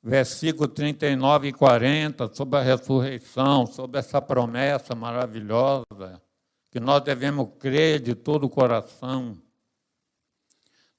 versículo 0.03 0.69
39 0.69 1.49
e 1.49 1.53
40, 1.53 2.33
sobre 2.35 2.59
a 2.59 2.63
ressurreição, 2.63 3.67
sobre 3.67 3.99
essa 3.99 4.23
promessa 4.23 4.95
maravilhosa, 4.95 6.23
que 6.71 6.81
nós 6.81 7.05
devemos 7.05 7.55
crer 7.59 8.01
de 8.01 8.15
todo 8.15 8.45
o 8.45 8.51
coração. 8.51 9.37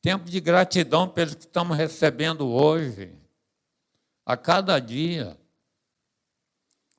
Tempo 0.02 0.26
de 0.26 0.40
gratidão 0.40 1.10
pelos 1.10 1.36
que 1.36 1.42
estamos 1.42 1.78
recebendo 1.78 2.48
hoje, 2.48 3.14
a 4.26 4.36
cada 4.36 4.78
dia. 4.80 5.40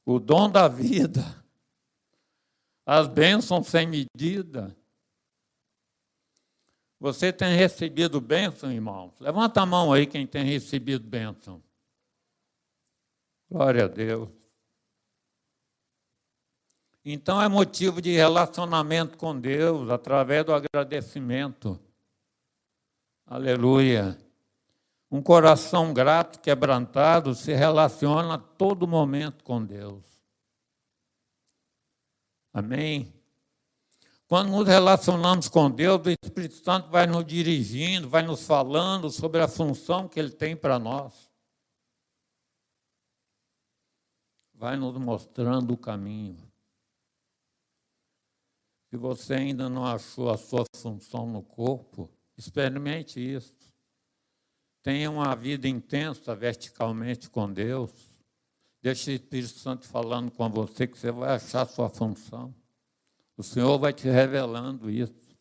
O 0.04 0.18
dom 0.18 0.50
da 0.50 0.66
vida, 0.68 1.22
as 2.86 3.06
bênçãos 3.06 3.66
sem 3.66 3.86
medida. 3.86 4.74
Você 6.98 7.30
tem 7.30 7.54
recebido 7.54 8.18
bênção, 8.18 8.72
irmãos? 8.72 9.12
Levanta 9.20 9.60
a 9.60 9.66
mão 9.66 9.92
aí 9.92 10.06
quem 10.06 10.26
tem 10.26 10.44
recebido 10.44 11.04
bênção. 11.06 11.62
Glória 13.50 13.84
a 13.84 13.88
Deus. 13.88 14.30
Então 17.04 17.40
é 17.40 17.48
motivo 17.48 18.02
de 18.02 18.12
relacionamento 18.12 19.16
com 19.16 19.38
Deus 19.38 19.90
através 19.90 20.44
do 20.44 20.52
agradecimento. 20.52 21.78
Aleluia. 23.28 24.18
Um 25.10 25.22
coração 25.22 25.92
grato, 25.92 26.40
quebrantado, 26.40 27.34
se 27.34 27.52
relaciona 27.52 28.34
a 28.34 28.38
todo 28.38 28.86
momento 28.86 29.44
com 29.44 29.64
Deus. 29.64 30.04
Amém? 32.52 33.12
Quando 34.26 34.50
nos 34.50 34.66
relacionamos 34.66 35.48
com 35.48 35.70
Deus, 35.70 36.00
o 36.04 36.10
Espírito 36.10 36.56
Santo 36.56 36.90
vai 36.90 37.06
nos 37.06 37.24
dirigindo, 37.24 38.08
vai 38.08 38.22
nos 38.22 38.46
falando 38.46 39.10
sobre 39.10 39.40
a 39.40 39.48
função 39.48 40.08
que 40.08 40.18
Ele 40.18 40.30
tem 40.30 40.56
para 40.56 40.78
nós. 40.78 41.28
vai 44.58 44.76
nos 44.76 44.96
mostrando 44.96 45.72
o 45.72 45.78
caminho. 45.78 46.36
Se 48.90 48.96
você 48.96 49.34
ainda 49.34 49.68
não 49.68 49.86
achou 49.86 50.30
a 50.30 50.36
sua 50.36 50.64
função 50.74 51.26
no 51.26 51.42
corpo, 51.42 52.10
experimente 52.38 53.20
isso. 53.20 53.54
Tenha 54.82 55.10
uma 55.10 55.34
vida 55.34 55.68
intensa 55.68 56.34
verticalmente 56.34 57.28
com 57.28 57.52
Deus. 57.52 57.90
Deixe 58.80 59.10
o 59.10 59.14
Espírito 59.14 59.58
Santo 59.58 59.86
falando 59.86 60.30
com 60.30 60.48
você 60.48 60.86
que 60.86 60.96
você 60.96 61.10
vai 61.10 61.34
achar 61.34 61.66
sua 61.66 61.88
função. 61.88 62.54
O 63.36 63.42
Senhor 63.42 63.78
vai 63.78 63.92
te 63.92 64.08
revelando 64.08 64.88
isso 64.88 65.36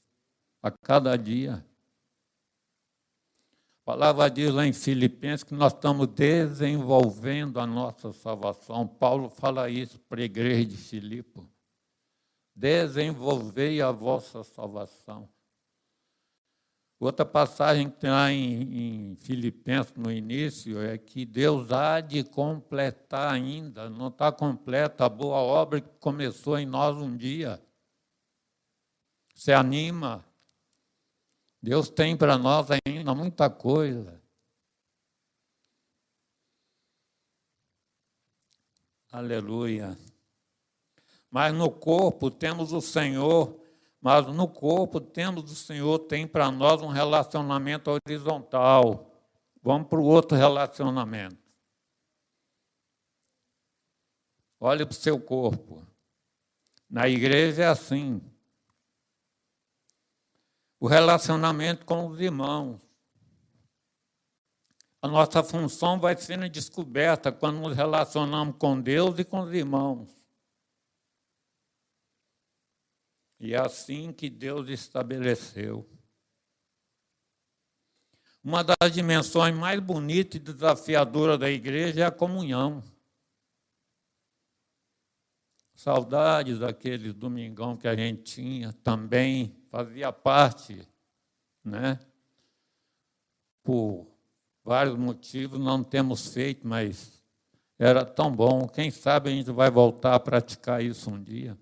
a 0.61 0.71
cada 0.71 1.15
dia. 1.15 1.63
A 3.81 3.85
palavra 3.85 4.29
diz 4.29 4.51
lá 4.51 4.65
em 4.65 4.73
Filipenses 4.73 5.43
que 5.43 5.53
nós 5.53 5.71
estamos 5.71 6.07
desenvolvendo 6.07 7.59
a 7.59 7.65
nossa 7.65 8.11
salvação. 8.11 8.85
Paulo 8.85 9.29
fala 9.29 9.69
isso 9.69 9.99
para 9.99 10.19
a 10.19 10.25
igreja 10.25 10.65
de 10.65 10.75
Filipe 10.75 11.47
desenvolvei 12.57 13.79
a 13.81 13.91
vossa 13.91 14.43
salvação. 14.43 15.29
Outra 16.99 17.23
passagem 17.23 17.91
que 17.91 17.97
tem 17.97 18.09
lá 18.09 18.31
em, 18.31 19.11
em, 19.11 19.15
Filipenses, 19.17 19.93
no 19.95 20.11
início, 20.11 20.81
é 20.81 20.97
que 20.97 21.25
Deus 21.25 21.71
há 21.71 22.01
de 22.01 22.23
completar 22.23 23.31
ainda, 23.31 23.87
não 23.87 24.07
está 24.07 24.31
completa 24.31 25.05
a 25.05 25.09
boa 25.09 25.37
obra 25.37 25.79
que 25.79 25.89
começou 25.99 26.57
em 26.57 26.65
nós 26.65 26.97
um 26.97 27.15
dia. 27.15 27.61
Se 29.35 29.53
anima. 29.53 30.25
Deus 31.61 31.89
tem 31.89 32.17
para 32.17 32.35
nós 32.37 32.67
ainda 32.87 33.13
muita 33.13 33.47
coisa. 33.47 34.19
Aleluia. 39.11 39.95
Mas 41.29 41.53
no 41.53 41.69
corpo 41.69 42.31
temos 42.31 42.71
o 42.71 42.81
Senhor, 42.81 43.59
mas 44.07 44.25
no 44.25 44.47
corpo 44.47 44.99
o 44.99 45.47
Senhor, 45.49 45.99
tem 45.99 46.25
para 46.25 46.49
nós 46.49 46.81
um 46.81 46.87
relacionamento 46.87 47.91
horizontal. 47.91 49.11
Vamos 49.61 49.89
para 49.89 49.99
o 49.99 50.05
outro 50.05 50.37
relacionamento. 50.37 51.35
Olhe 54.61 54.85
para 54.85 54.93
o 54.93 54.95
seu 54.95 55.19
corpo. 55.19 55.85
Na 56.89 57.09
igreja 57.09 57.63
é 57.63 57.67
assim. 57.67 58.21
O 60.79 60.87
relacionamento 60.87 61.85
com 61.85 62.07
os 62.07 62.21
irmãos. 62.21 62.79
A 65.01 65.07
nossa 65.09 65.43
função 65.43 65.99
vai 65.99 66.15
sendo 66.15 66.47
descoberta 66.47 67.29
quando 67.29 67.59
nos 67.59 67.75
relacionamos 67.75 68.55
com 68.57 68.79
Deus 68.79 69.19
e 69.19 69.25
com 69.25 69.41
os 69.41 69.51
irmãos. 69.51 70.16
E 73.39 73.53
é 73.53 73.59
assim 73.59 74.11
que 74.11 74.29
Deus 74.29 74.67
estabeleceu. 74.69 75.87
Uma 78.43 78.63
das 78.63 78.91
dimensões 78.91 79.53
mais 79.55 79.79
bonitas 79.79 80.35
e 80.35 80.39
desafiadoras 80.39 81.37
da 81.37 81.49
igreja 81.49 82.01
é 82.01 82.05
a 82.05 82.11
comunhão. 82.11 82.83
Saudades 85.75 86.59
daquele 86.59 87.13
domingão 87.13 87.77
que 87.77 87.87
a 87.87 87.95
gente 87.95 88.23
tinha, 88.23 88.73
também 88.73 89.55
fazia 89.69 90.11
parte, 90.11 90.87
né? 91.63 91.99
Por 93.63 94.07
vários 94.63 94.95
motivos 94.95 95.59
não 95.59 95.83
temos 95.83 96.33
feito, 96.33 96.65
mas 96.65 97.21
era 97.77 98.03
tão 98.03 98.31
bom. 98.31 98.67
Quem 98.67 98.89
sabe 98.89 99.29
a 99.29 99.33
gente 99.33 99.51
vai 99.51 99.69
voltar 99.69 100.15
a 100.15 100.19
praticar 100.19 100.83
isso 100.83 101.11
um 101.11 101.21
dia. 101.21 101.57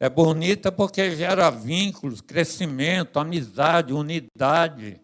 É 0.00 0.08
bonita 0.08 0.72
porque 0.72 1.14
gera 1.14 1.50
vínculos, 1.50 2.20
crescimento, 2.20 3.18
amizade, 3.18 3.92
unidade. 3.92 5.00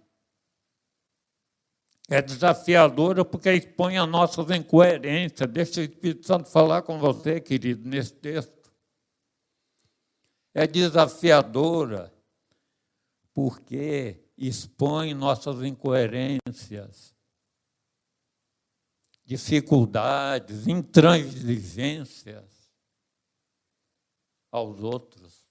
É 2.09 2.21
desafiadora 2.21 3.25
porque 3.25 3.53
expõe 3.53 3.97
a 3.97 4.05
nossas 4.05 4.51
incoerências. 4.51 5.49
Deixa 5.49 5.81
o 5.81 5.85
Espírito 5.85 6.27
Santo 6.27 6.51
falar 6.51 6.83
com 6.83 6.99
você, 6.99 7.41
querido, 7.41 7.89
nesse 7.89 8.13
texto. 8.15 8.73
É 10.53 10.67
desafiadora 10.67 12.13
porque 13.33 14.21
expõe 14.37 15.15
nossas 15.15 15.63
incoerências, 15.63 17.15
dificuldades, 19.25 20.67
intransigências 20.67 22.60
aos 24.51 24.81
outros. 24.81 25.45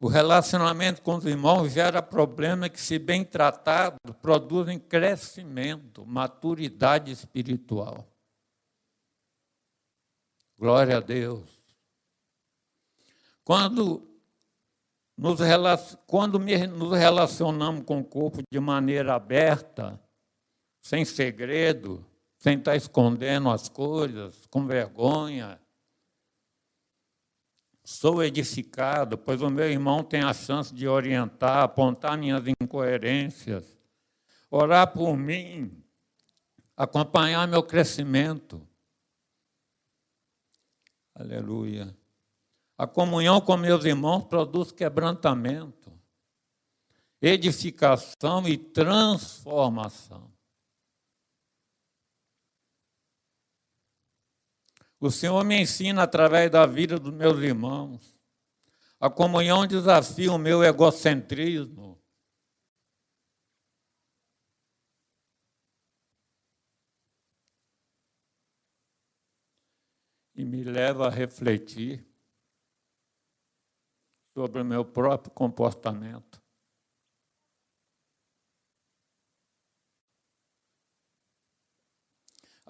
O 0.00 0.08
relacionamento 0.08 1.00
com 1.00 1.14
os 1.14 1.24
irmãos 1.24 1.72
gera 1.72 2.02
problemas 2.02 2.70
que, 2.70 2.80
se 2.80 2.98
bem 2.98 3.24
tratados, 3.24 3.98
produzem 4.20 4.78
crescimento, 4.78 6.04
maturidade 6.04 7.12
espiritual. 7.12 8.04
Glória 10.58 10.96
a 10.96 11.00
Deus. 11.00 11.48
Quando 13.44 14.08
nos, 15.16 15.38
quando 16.06 16.38
nos 16.38 16.98
relacionamos 16.98 17.84
com 17.84 18.00
o 18.00 18.04
corpo 18.04 18.42
de 18.50 18.58
maneira 18.58 19.14
aberta, 19.14 20.00
sem 20.80 21.04
segredo, 21.04 22.04
sem 22.38 22.58
estar 22.58 22.74
escondendo 22.74 23.50
as 23.50 23.68
coisas, 23.68 24.46
com 24.50 24.66
vergonha, 24.66 25.60
Sou 27.84 28.22
edificado, 28.22 29.18
pois 29.18 29.42
o 29.42 29.50
meu 29.50 29.68
irmão 29.68 30.04
tem 30.04 30.22
a 30.22 30.32
chance 30.32 30.72
de 30.72 30.86
orientar, 30.86 31.64
apontar 31.64 32.16
minhas 32.16 32.44
incoerências, 32.46 33.76
orar 34.48 34.92
por 34.92 35.16
mim, 35.16 35.82
acompanhar 36.76 37.46
meu 37.48 37.62
crescimento. 37.62 38.66
Aleluia. 41.14 41.96
A 42.78 42.86
comunhão 42.86 43.40
com 43.40 43.56
meus 43.56 43.84
irmãos 43.84 44.24
produz 44.24 44.72
quebrantamento, 44.72 45.92
edificação 47.20 48.48
e 48.48 48.56
transformação. 48.56 50.31
O 55.02 55.10
Senhor 55.10 55.44
me 55.44 55.60
ensina 55.60 56.04
através 56.04 56.48
da 56.48 56.64
vida 56.64 56.96
dos 56.96 57.12
meus 57.12 57.36
irmãos. 57.40 58.16
A 59.00 59.10
comunhão 59.10 59.66
desafia 59.66 60.30
o 60.30 60.38
meu 60.38 60.62
egocentrismo. 60.62 62.00
E 70.36 70.44
me 70.44 70.62
leva 70.62 71.08
a 71.08 71.10
refletir 71.10 72.06
sobre 74.32 74.60
o 74.60 74.64
meu 74.64 74.84
próprio 74.84 75.32
comportamento. 75.32 76.41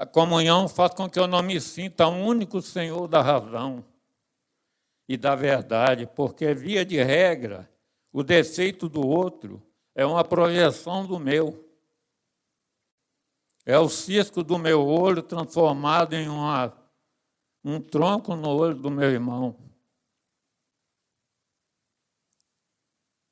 A 0.03 0.07
comunhão 0.07 0.69
faz 0.69 0.93
com 0.95 1.09
que 1.09 1.17
eu 1.17 1.29
não 1.29 1.45
me 1.45 1.61
sinta 1.61 2.09
o 2.09 2.27
único 2.27 2.61
senhor 2.61 3.07
da 3.07 3.23
razão 3.23 3.85
e 5.09 5.17
da 5.17 5.37
verdade, 5.37 6.09
porque, 6.09 6.53
via 6.53 6.85
de 6.85 7.01
regra, 7.01 7.71
o 8.12 8.25
defeito 8.25 8.88
do 8.88 9.07
outro 9.07 9.62
é 9.95 10.05
uma 10.05 10.25
projeção 10.25 11.07
do 11.07 11.21
meu. 11.21 11.73
É 13.65 13.79
o 13.79 13.88
cisco 13.88 14.43
do 14.43 14.59
meu 14.59 14.85
olho 14.85 15.23
transformado 15.23 16.15
em 16.15 16.29
uma, 16.29 16.77
um 17.62 17.81
tronco 17.81 18.35
no 18.35 18.49
olho 18.49 18.75
do 18.75 18.91
meu 18.91 19.09
irmão. 19.09 19.57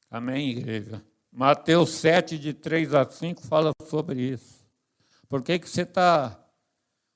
Amém, 0.09 0.51
igreja? 0.51 1.05
Mateus 1.33 1.91
7, 1.95 2.39
de 2.39 2.55
3 2.55 2.95
a 2.95 3.11
5, 3.11 3.45
fala 3.45 3.73
sobre 3.87 4.21
isso. 4.23 4.65
Por 5.29 5.43
que, 5.43 5.59
que 5.59 5.69
você 5.69 5.83
está 5.83 6.40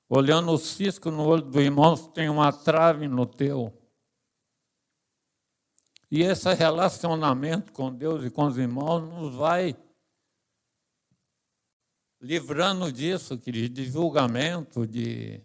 olhando 0.08 0.52
o 0.52 0.58
cisco 0.58 1.10
no 1.10 1.24
olho 1.26 1.42
do 1.42 1.60
irmão, 1.60 1.96
tem 1.96 2.28
uma 2.28 2.52
trave 2.52 3.08
no 3.08 3.26
teu. 3.26 3.72
E 6.10 6.22
esse 6.22 6.52
relacionamento 6.54 7.72
com 7.72 7.92
Deus 7.92 8.24
e 8.24 8.30
com 8.30 8.46
os 8.46 8.56
irmãos 8.56 9.00
nos 9.00 9.34
vai 9.34 9.76
livrando 12.20 12.90
disso, 12.92 13.38
querido, 13.38 13.74
de 13.74 13.84
julgamento, 13.84 14.86
de, 14.86 15.42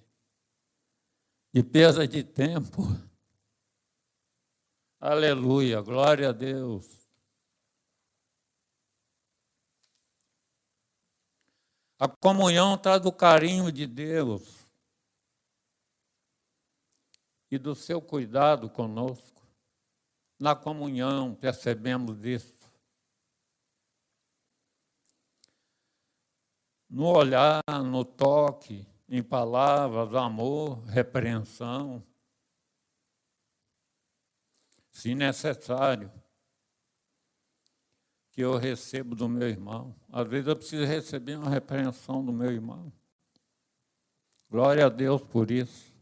de 1.54 1.64
perda 1.64 2.08
de 2.08 2.24
tempo. 2.24 2.84
Aleluia, 5.00 5.82
glória 5.82 6.30
a 6.30 6.32
Deus. 6.32 6.99
A 12.00 12.08
comunhão 12.08 12.78
traz 12.78 13.06
o 13.06 13.12
carinho 13.12 13.70
de 13.74 13.86
Deus 13.86 14.66
e 17.52 17.58
do 17.58 17.76
seu 17.76 18.02
cuidado 18.02 18.70
conosco. 18.70 19.46
Na 20.40 20.56
comunhão 20.56 21.36
percebemos 21.36 22.24
isso. 22.24 22.58
No 26.90 27.06
olhar, 27.08 27.62
no 27.84 28.06
toque, 28.06 28.88
em 29.10 29.22
palavras, 29.22 30.16
amor, 30.16 30.82
repreensão. 30.86 32.02
Se 34.90 35.14
necessário, 35.14 36.10
que 38.40 38.44
eu 38.44 38.56
recebo 38.56 39.16
do 39.16 39.28
meu 39.28 39.50
irmão. 39.50 39.94
Às 40.10 40.26
vezes 40.26 40.48
eu 40.48 40.56
preciso 40.56 40.86
receber 40.86 41.36
uma 41.36 41.50
repreensão 41.50 42.24
do 42.24 42.32
meu 42.32 42.50
irmão. 42.50 42.90
Glória 44.50 44.86
a 44.86 44.90
Deus 44.90 45.22
por 45.22 45.52
isso. 45.52 45.94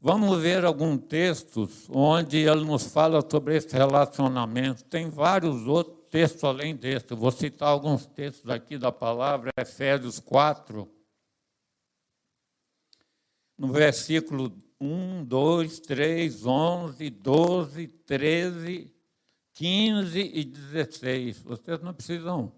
Vamos 0.00 0.40
ver 0.40 0.64
alguns 0.64 1.04
textos 1.04 1.86
onde 1.90 2.38
ele 2.38 2.64
nos 2.64 2.84
fala 2.90 3.20
sobre 3.20 3.58
esse 3.58 3.70
relacionamento. 3.76 4.86
Tem 4.86 5.10
vários 5.10 5.66
outros 5.66 5.98
textos 6.08 6.44
além 6.44 6.74
desse. 6.74 7.14
vou 7.14 7.30
citar 7.30 7.68
alguns 7.68 8.06
textos 8.06 8.48
aqui 8.48 8.78
da 8.78 8.90
palavra, 8.90 9.50
Efésios 9.60 10.18
4, 10.18 10.90
no 13.58 13.70
versículo 13.70 14.50
1, 14.80 15.26
2, 15.26 15.80
3, 15.80 16.46
11, 16.46 17.10
12, 17.10 17.86
13, 17.86 18.97
15 19.58 20.20
e 20.20 20.44
16. 20.44 21.42
Vocês 21.42 21.80
não 21.80 21.92
precisam, 21.92 22.52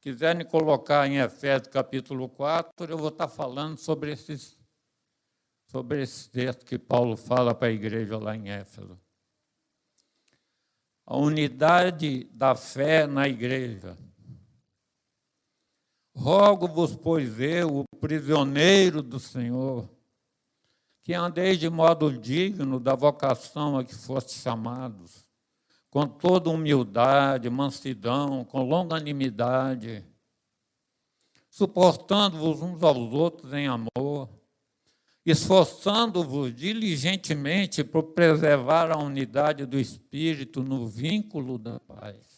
quiserem 0.00 0.44
colocar 0.44 1.06
em 1.06 1.18
Efésios 1.18 1.68
capítulo 1.68 2.28
4, 2.28 2.90
eu 2.90 2.98
vou 2.98 3.10
estar 3.10 3.28
falando 3.28 3.78
sobre 3.78 4.10
esses 4.10 4.58
sobre 5.68 6.02
esse 6.02 6.28
texto 6.28 6.66
que 6.66 6.76
Paulo 6.76 7.16
fala 7.16 7.54
para 7.54 7.68
a 7.68 7.70
igreja 7.70 8.18
lá 8.18 8.34
em 8.34 8.50
Éfeso. 8.50 8.98
A 11.06 11.16
unidade 11.16 12.24
da 12.32 12.56
fé 12.56 13.06
na 13.06 13.28
igreja. 13.28 13.96
Rogo-vos, 16.16 16.96
pois 16.96 17.38
eu, 17.38 17.78
o 17.78 17.96
prisioneiro 17.98 19.00
do 19.00 19.20
Senhor, 19.20 19.88
que 21.04 21.14
andeis 21.14 21.60
de 21.60 21.70
modo 21.70 22.12
digno 22.12 22.80
da 22.80 22.96
vocação 22.96 23.78
a 23.78 23.84
que 23.84 23.94
foste 23.94 24.32
chamados, 24.32 25.29
com 25.90 26.06
toda 26.06 26.48
humildade, 26.48 27.50
mansidão, 27.50 28.44
com 28.44 28.62
longanimidade, 28.62 30.04
suportando-vos 31.50 32.62
uns 32.62 32.82
aos 32.82 33.12
outros 33.12 33.52
em 33.52 33.66
amor, 33.66 34.28
esforçando-vos 35.26 36.54
diligentemente 36.54 37.82
por 37.82 38.04
preservar 38.14 38.92
a 38.92 38.98
unidade 38.98 39.66
do 39.66 39.78
Espírito 39.78 40.62
no 40.62 40.86
vínculo 40.86 41.58
da 41.58 41.80
paz. 41.80 42.29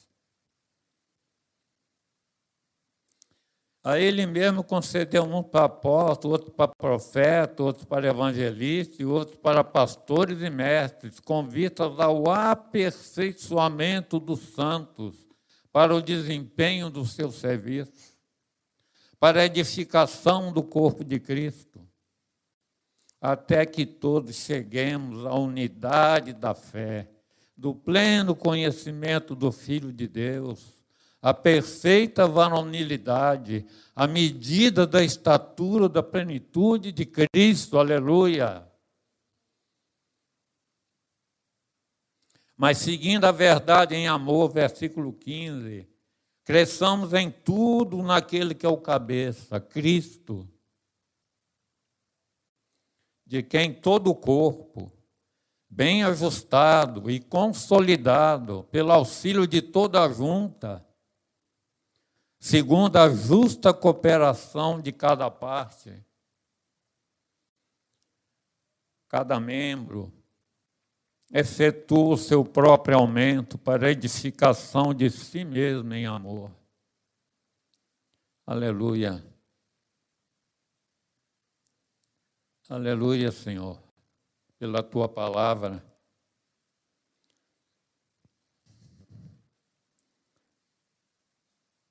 A 3.84 3.98
ele 3.98 4.24
mesmo 4.26 4.62
concedeu 4.62 5.24
um 5.24 5.42
para 5.42 5.64
apóstolo, 5.64 6.34
outro 6.34 6.52
para 6.52 6.72
profeta, 6.72 7.62
outro 7.62 7.86
para 7.86 8.08
evangelista 8.08 9.02
e 9.02 9.04
outro 9.04 9.36
para 9.38 9.64
pastores 9.64 10.40
e 10.40 10.48
mestres, 10.48 11.18
com 11.18 11.46
vistas 11.46 11.98
ao 11.98 12.30
aperfeiçoamento 12.30 14.20
dos 14.20 14.40
santos, 14.54 15.16
para 15.72 15.94
o 15.94 16.02
desempenho 16.02 16.90
do 16.90 17.04
seu 17.04 17.32
serviço, 17.32 18.16
para 19.18 19.40
a 19.40 19.46
edificação 19.46 20.52
do 20.52 20.62
corpo 20.62 21.02
de 21.02 21.18
Cristo 21.18 21.80
até 23.22 23.64
que 23.64 23.86
todos 23.86 24.34
cheguemos 24.34 25.24
à 25.24 25.34
unidade 25.34 26.32
da 26.32 26.56
fé, 26.56 27.08
do 27.56 27.72
pleno 27.72 28.34
conhecimento 28.34 29.36
do 29.36 29.52
Filho 29.52 29.92
de 29.92 30.08
Deus, 30.08 30.81
à 31.22 31.32
perfeita 31.32 32.26
varonilidade, 32.26 33.64
à 33.94 34.08
medida 34.08 34.86
da 34.86 35.02
estatura 35.02 35.88
da 35.88 36.02
plenitude 36.02 36.90
de 36.90 37.06
Cristo, 37.06 37.78
aleluia. 37.78 38.68
Mas 42.56 42.78
seguindo 42.78 43.24
a 43.24 43.32
verdade 43.32 43.94
em 43.94 44.08
amor, 44.08 44.52
versículo 44.52 45.12
15, 45.12 45.88
cresçamos 46.44 47.14
em 47.14 47.30
tudo 47.30 48.02
naquele 48.02 48.54
que 48.54 48.66
é 48.66 48.68
o 48.68 48.76
cabeça, 48.76 49.60
Cristo 49.60 50.48
de 53.32 53.42
quem 53.42 53.72
todo 53.72 54.10
o 54.10 54.14
corpo, 54.14 54.92
bem 55.66 56.04
ajustado 56.04 57.10
e 57.10 57.18
consolidado 57.18 58.68
pelo 58.70 58.92
auxílio 58.92 59.46
de 59.46 59.62
toda 59.62 60.04
a 60.04 60.12
junta, 60.12 60.86
segundo 62.42 62.96
a 62.96 63.08
justa 63.08 63.72
cooperação 63.72 64.80
de 64.80 64.90
cada 64.90 65.30
parte, 65.30 66.04
cada 69.08 69.38
membro 69.38 70.12
efetua 71.32 72.14
o 72.14 72.16
seu 72.16 72.44
próprio 72.44 72.98
aumento 72.98 73.56
para 73.56 73.86
a 73.86 73.90
edificação 73.92 74.92
de 74.92 75.08
si 75.08 75.44
mesmo 75.44 75.94
em 75.94 76.04
amor. 76.04 76.50
Aleluia. 78.44 79.24
Aleluia, 82.68 83.30
Senhor, 83.30 83.80
pela 84.58 84.82
tua 84.82 85.08
palavra. 85.08 85.91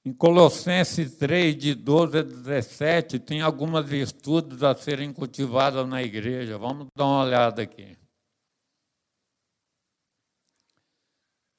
Em 0.03 0.11
Colossenses 0.11 1.15
3, 1.15 1.55
de 1.55 1.75
12 1.75 2.17
a 2.17 2.23
17, 2.23 3.19
tem 3.19 3.41
algumas 3.41 3.87
virtudes 3.87 4.63
a 4.63 4.75
serem 4.75 5.13
cultivadas 5.13 5.87
na 5.87 6.01
igreja. 6.01 6.57
Vamos 6.57 6.87
dar 6.95 7.05
uma 7.05 7.23
olhada 7.23 7.61
aqui. 7.61 7.95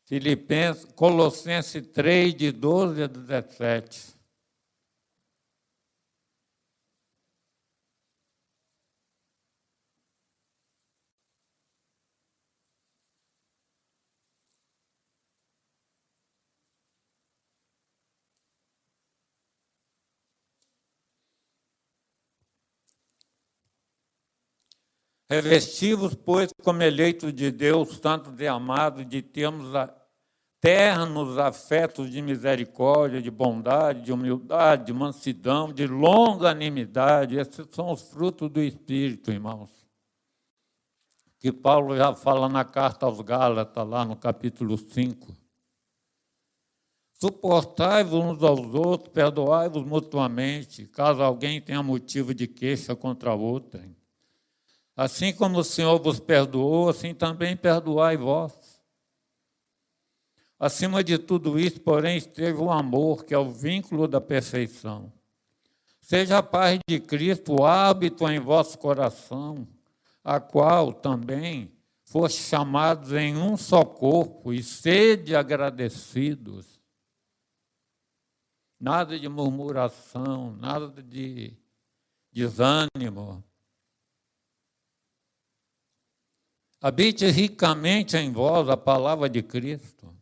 Filipenses, 0.04 0.84
Colossenses 0.84 1.86
3, 1.86 2.34
de 2.34 2.50
12 2.50 3.04
a 3.04 3.06
17. 3.06 4.11
Revestivos, 25.32 26.14
pois, 26.14 26.52
como 26.62 26.82
eleitos 26.82 27.32
de 27.32 27.50
Deus, 27.50 27.96
santos 27.96 28.38
e 28.38 28.46
amados, 28.46 29.08
de 29.08 29.22
termos 29.22 29.72
ternos 30.60 31.38
afetos 31.38 32.10
de 32.10 32.20
misericórdia, 32.20 33.22
de 33.22 33.30
bondade, 33.30 34.02
de 34.02 34.12
humildade, 34.12 34.84
de 34.84 34.92
mansidão, 34.92 35.72
de 35.72 35.86
longanimidade. 35.86 37.38
Esses 37.38 37.66
são 37.70 37.92
os 37.92 38.02
frutos 38.02 38.50
do 38.50 38.60
Espírito, 38.60 39.32
irmãos. 39.32 39.70
Que 41.40 41.50
Paulo 41.50 41.96
já 41.96 42.14
fala 42.14 42.46
na 42.46 42.62
carta 42.62 43.06
aos 43.06 43.22
Gálatas, 43.22 43.88
lá 43.88 44.04
no 44.04 44.16
capítulo 44.16 44.76
5. 44.76 45.34
Suportai-vos 47.14 48.22
uns 48.22 48.42
aos 48.42 48.74
outros, 48.74 49.08
perdoai-vos 49.14 49.82
mutuamente, 49.82 50.86
caso 50.88 51.22
alguém 51.22 51.58
tenha 51.58 51.82
motivo 51.82 52.34
de 52.34 52.46
queixa 52.46 52.94
contra 52.94 53.32
outrem. 53.32 53.96
Assim 54.96 55.32
como 55.32 55.58
o 55.58 55.64
Senhor 55.64 55.98
vos 55.98 56.20
perdoou, 56.20 56.88
assim 56.88 57.14
também 57.14 57.56
perdoai 57.56 58.16
vós. 58.16 58.82
Acima 60.58 61.02
de 61.02 61.18
tudo 61.18 61.58
isso, 61.58 61.80
porém, 61.80 62.16
esteve 62.18 62.60
o 62.60 62.70
amor, 62.70 63.24
que 63.24 63.34
é 63.34 63.38
o 63.38 63.50
vínculo 63.50 64.06
da 64.06 64.20
perfeição. 64.20 65.12
Seja 66.00 66.38
a 66.38 66.42
paz 66.42 66.78
de 66.86 67.00
Cristo 67.00 67.64
hábito 67.64 68.28
em 68.28 68.38
vosso 68.38 68.78
coração, 68.78 69.66
a 70.22 70.38
qual 70.38 70.92
também 70.92 71.72
foste 72.04 72.42
chamados 72.42 73.12
em 73.12 73.36
um 73.36 73.56
só 73.56 73.84
corpo, 73.84 74.52
e 74.52 74.62
sede 74.62 75.34
agradecidos. 75.34 76.80
Nada 78.78 79.18
de 79.18 79.28
murmuração, 79.28 80.54
nada 80.56 81.02
de 81.02 81.56
desânimo, 82.30 83.42
Habite 86.82 87.30
ricamente 87.30 88.16
em 88.16 88.32
vós 88.32 88.68
a 88.68 88.76
palavra 88.76 89.28
de 89.30 89.42
Cristo, 89.42 90.12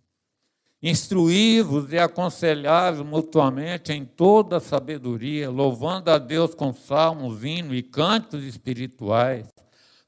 Instruí-vos 0.83 1.92
e 1.92 1.99
aconselhai-vos 1.99 3.05
mutuamente 3.05 3.92
em 3.92 4.05
toda 4.05 4.57
a 4.57 4.61
sabedoria, 4.61 5.51
louvando 5.51 6.11
a 6.11 6.16
Deus 6.16 6.55
com 6.55 6.73
salmos, 6.73 7.44
hinos 7.44 7.77
e 7.77 7.83
cantos 7.83 8.42
espirituais, 8.44 9.46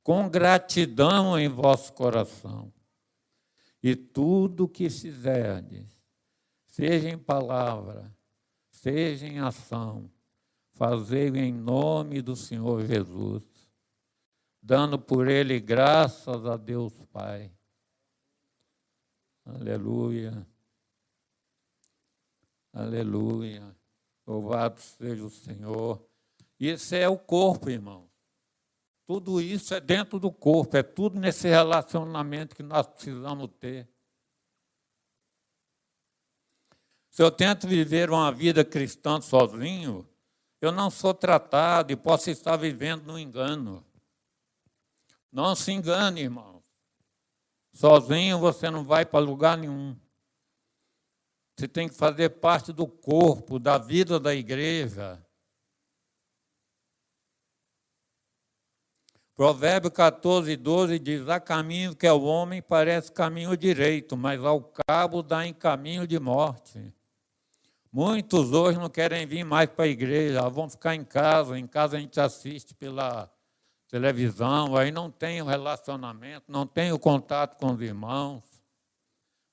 com 0.03 0.31
gratidão 0.31 1.39
em 1.39 1.47
vosso 1.47 1.93
coração. 1.93 2.73
E 3.83 3.95
tudo 3.95 4.65
o 4.65 4.69
que 4.69 4.89
fizerdes, 4.89 5.87
seja 6.67 7.11
em 7.11 7.19
palavra, 7.19 8.11
seja 8.71 9.27
em 9.27 9.41
ação, 9.41 10.11
fazei-o 10.73 11.37
em 11.37 11.53
nome 11.53 12.23
do 12.23 12.35
Senhor 12.35 12.87
Jesus, 12.87 13.43
dando 14.63 14.99
por 14.99 15.27
ele 15.27 15.59
graças 15.59 16.47
a 16.47 16.57
Deus 16.57 16.93
Pai. 17.13 17.53
Aleluia. 19.45 20.47
Aleluia. 22.73 23.77
Louvado 24.25 24.81
seja 24.81 25.25
o 25.25 25.31
Senhor. 25.31 26.07
Isso 26.59 26.95
é 26.95 27.09
o 27.09 27.19
corpo, 27.19 27.69
irmão. 27.69 28.09
Tudo 29.05 29.41
isso 29.41 29.75
é 29.75 29.81
dentro 29.81 30.21
do 30.21 30.31
corpo, 30.31 30.77
é 30.77 30.83
tudo 30.83 31.19
nesse 31.19 31.49
relacionamento 31.49 32.55
que 32.55 32.63
nós 32.63 32.87
precisamos 32.87 33.51
ter. 33.59 33.89
Se 37.11 37.23
eu 37.23 37.31
tento 37.31 37.67
viver 37.67 38.09
uma 38.09 38.31
vida 38.33 38.65
cristã 38.65 39.21
sozinho, 39.21 40.09
eu 40.61 40.71
não 40.71 40.89
sou 40.89 41.13
tratado 41.13 41.93
e 41.93 41.97
posso 41.97 42.31
estar 42.31 42.57
vivendo 42.57 43.05
no 43.05 43.19
engano. 43.19 43.85
Não 45.33 45.55
se 45.55 45.73
engane, 45.73 46.21
irmão. 46.21 46.63
Sozinho 47.73 48.39
você 48.39 48.71
não 48.71 48.85
vai 48.85 49.07
para 49.07 49.19
lugar 49.19 49.57
nenhum. 49.57 49.99
Você 51.57 51.67
tem 51.67 51.89
que 51.89 51.95
fazer 51.95 52.29
parte 52.29 52.71
do 52.73 52.87
corpo, 52.87 53.59
da 53.59 53.79
vida 53.79 54.21
da 54.21 54.35
igreja. 54.35 55.25
Provérbio 59.35 59.91
14, 59.91 60.55
12 60.55 60.99
diz: 60.99 61.29
Há 61.29 61.41
caminho 61.41 61.97
que 61.97 62.07
é 62.07 62.13
o 62.13 62.23
homem 62.23 62.61
parece 62.61 63.11
caminho 63.11 63.57
direito, 63.57 64.17
mas 64.17 64.45
ao 64.45 64.63
cabo 64.63 65.23
dá 65.23 65.47
em 65.47 65.55
caminho 65.55 66.07
de 66.07 66.21
morte. 66.21 66.93
Muitos 67.91 68.53
hoje 68.53 68.79
não 68.79 68.91
querem 68.91 69.27
vir 69.27 69.45
mais 69.45 69.69
para 69.71 69.87
a 69.87 69.89
igreja, 69.89 70.49
vão 70.49 70.69
ficar 70.69 70.95
em 70.95 71.05
casa. 71.05 71.59
Em 71.59 71.67
casa 71.67 71.97
a 71.97 72.01
gente 72.01 72.21
assiste 72.21 72.75
pela 72.75 73.31
televisão, 73.93 74.75
aí 74.75 74.91
não 74.91 75.11
tem 75.11 75.43
o 75.43 75.45
relacionamento, 75.45 76.51
não 76.51 76.67
tem 76.67 76.91
o 76.93 76.99
contato 76.99 77.59
com 77.59 77.75
os 77.75 77.81
irmãos. 77.83 78.43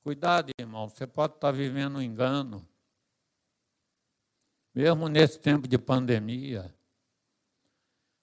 Cuidado, 0.02 0.50
irmão, 0.58 0.88
você 0.88 1.06
pode 1.06 1.34
estar 1.34 1.52
vivendo 1.52 1.98
um 1.98 2.02
engano. 2.02 2.66
Mesmo 4.74 5.10
nesse 5.10 5.38
tempo 5.40 5.68
de 5.68 5.78
pandemia. 5.78 6.74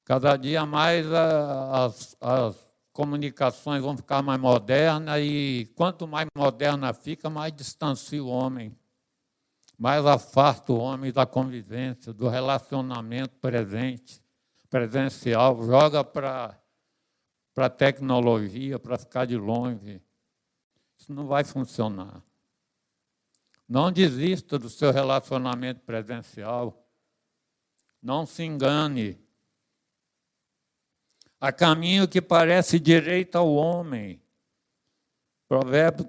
Cada 0.06 0.38
dia 0.38 0.64
mais 0.64 1.06
as, 1.12 2.16
as 2.18 2.66
comunicações 2.94 3.82
vão 3.82 3.94
ficar 3.94 4.22
mais 4.22 4.40
modernas 4.40 5.20
e 5.20 5.70
quanto 5.76 6.08
mais 6.08 6.26
moderna 6.34 6.94
fica, 6.94 7.28
mais 7.28 7.52
distancia 7.52 8.24
o 8.24 8.28
homem. 8.28 8.74
Mais 9.78 10.06
afasta 10.06 10.72
o 10.72 10.78
homem 10.78 11.12
da 11.12 11.26
convivência, 11.26 12.10
do 12.10 12.26
relacionamento 12.26 13.36
presente, 13.36 14.24
presencial, 14.76 15.64
joga 15.64 16.04
para 16.04 16.60
a 17.56 17.70
tecnologia, 17.70 18.78
para 18.78 18.98
ficar 18.98 19.24
de 19.24 19.34
longe. 19.34 20.02
Isso 20.98 21.14
não 21.14 21.26
vai 21.26 21.44
funcionar. 21.44 22.22
Não 23.66 23.90
desista 23.90 24.58
do 24.58 24.68
seu 24.68 24.92
relacionamento 24.92 25.80
presencial. 25.80 26.86
Não 28.02 28.26
se 28.26 28.44
engane. 28.44 29.18
Há 31.40 31.50
caminho 31.50 32.06
que 32.06 32.20
parece 32.20 32.78
direito 32.78 33.36
ao 33.36 33.54
homem. 33.54 34.20
Provérbio 35.48 36.06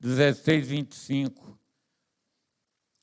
16, 0.00 0.66
25. 0.66 1.58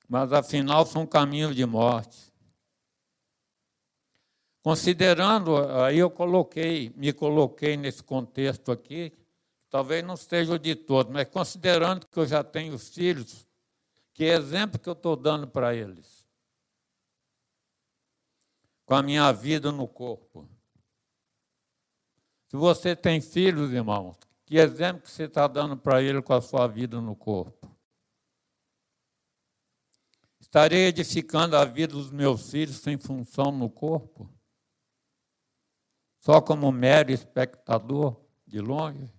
Mas 0.10 0.34
afinal 0.34 0.84
são 0.84 1.06
caminhos 1.06 1.56
de 1.56 1.66
morte. 1.66 2.35
Considerando, 4.66 5.58
aí 5.84 6.00
eu 6.00 6.10
coloquei, 6.10 6.92
me 6.98 7.14
coloquei 7.14 7.78
nesse 7.78 8.02
contexto 8.02 8.72
aqui, 8.72 9.14
Talvez 9.76 10.06
não 10.06 10.16
seja 10.16 10.54
o 10.54 10.58
de 10.58 10.74
todos, 10.74 11.12
mas 11.12 11.28
considerando 11.28 12.08
que 12.08 12.18
eu 12.18 12.26
já 12.26 12.42
tenho 12.42 12.80
filhos, 12.80 13.46
que 14.14 14.24
exemplo 14.24 14.80
que 14.80 14.88
eu 14.88 14.94
estou 14.94 15.18
dando 15.18 15.50
para 15.50 15.76
eles? 15.76 16.26
Com 18.86 18.96
a 18.96 19.04
minha 19.04 19.30
vida 19.34 19.74
no 19.74 19.86
corpo. 19.86 20.48
Se 22.48 22.56
você 22.56 22.96
tem 22.96 23.20
filhos, 23.20 23.74
irmãos, 23.74 24.18
que 24.46 24.56
exemplo 24.56 25.02
que 25.02 25.12
você 25.12 25.24
está 25.24 25.46
dando 25.46 25.76
para 25.76 26.02
ele 26.02 26.22
com 26.22 26.34
a 26.34 26.42
sua 26.42 26.68
vida 26.68 27.02
no 27.02 27.14
corpo? 27.14 27.70
Estarei 30.40 30.86
edificando 30.86 31.58
a 31.58 31.66
vida 31.66 31.92
dos 31.92 32.12
meus 32.12 32.50
filhos 32.50 32.78
sem 32.78 32.98
função 32.98 33.52
no 33.52 33.70
corpo? 33.70 34.34
Só 36.26 36.42
como 36.42 36.72
mero 36.72 37.12
espectador 37.12 38.20
de 38.48 38.60
longe? 38.60 39.14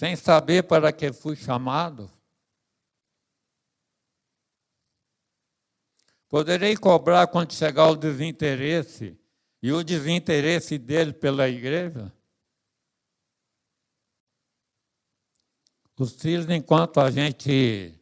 sem 0.00 0.16
saber 0.16 0.62
para 0.62 0.90
que 0.94 1.12
fui 1.12 1.36
chamado? 1.36 2.10
Poderei 6.26 6.74
cobrar 6.74 7.26
quando 7.26 7.52
chegar 7.52 7.90
o 7.90 7.96
desinteresse 7.96 9.20
e 9.62 9.70
o 9.70 9.84
desinteresse 9.84 10.78
dele 10.78 11.12
pela 11.12 11.50
igreja? 11.50 12.10
Os 15.98 16.14
filhos, 16.14 16.48
enquanto 16.48 16.98
a 16.98 17.10
gente 17.10 17.99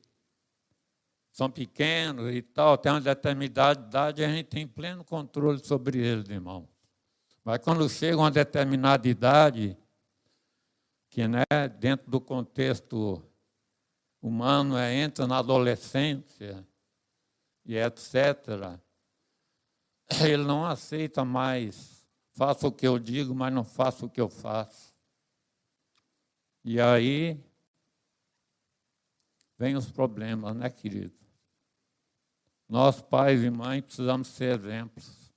são 1.39 1.49
pequenos 1.49 2.35
e 2.35 2.43
tal, 2.43 2.77
tem 2.77 2.91
uma 2.91 3.01
determinada 3.01 3.81
idade, 3.81 4.25
a 4.25 4.29
gente 4.29 4.47
tem 4.47 4.67
pleno 4.67 5.05
controle 5.05 5.65
sobre 5.65 5.97
eles, 6.05 6.29
irmão. 6.29 6.69
Mas 7.45 7.61
quando 7.61 7.89
chega 7.89 8.17
uma 8.17 8.29
determinada 8.29 9.07
idade, 9.07 9.79
que 11.09 11.29
né, 11.29 11.45
dentro 11.79 12.11
do 12.11 12.21
contexto 12.21 13.23
humano 14.21 14.77
é, 14.77 14.93
entra 14.93 15.29
na 15.29 15.39
adolescência 15.39 16.67
e 17.65 17.77
etc., 17.77 18.77
ele 20.27 20.43
não 20.43 20.67
aceita 20.67 21.25
mais, 21.25 22.05
faço 22.33 22.67
o 22.67 22.73
que 22.73 22.85
eu 22.85 22.99
digo, 22.99 23.33
mas 23.33 23.55
não 23.55 23.63
faço 23.63 24.07
o 24.07 24.11
que 24.11 24.21
eu 24.21 24.29
faço. 24.29 24.93
E 26.65 26.81
aí 26.81 27.41
vem 29.57 29.77
os 29.77 29.89
problemas, 29.89 30.57
né, 30.57 30.69
querido? 30.69 31.18
Nós, 32.69 33.01
pais 33.01 33.43
e 33.43 33.51
mães, 33.51 33.83
precisamos 33.83 34.29
ser 34.29 34.59
exemplos. 34.59 35.29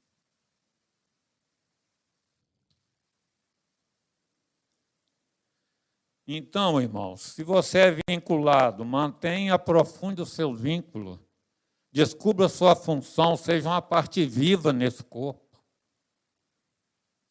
Então, 6.28 6.80
irmãos, 6.80 7.22
se 7.22 7.44
você 7.44 7.80
é 7.80 7.98
vinculado, 8.10 8.86
mantenha, 8.86 9.54
aprofunde 9.54 10.22
o 10.22 10.26
seu 10.26 10.56
vínculo, 10.56 11.20
descubra 11.92 12.48
sua 12.48 12.76
função, 12.76 13.36
seja 13.36 13.70
uma 13.70 13.82
parte 13.82 14.26
viva 14.26 14.72
nesse 14.72 15.04
corpo. 15.04 15.42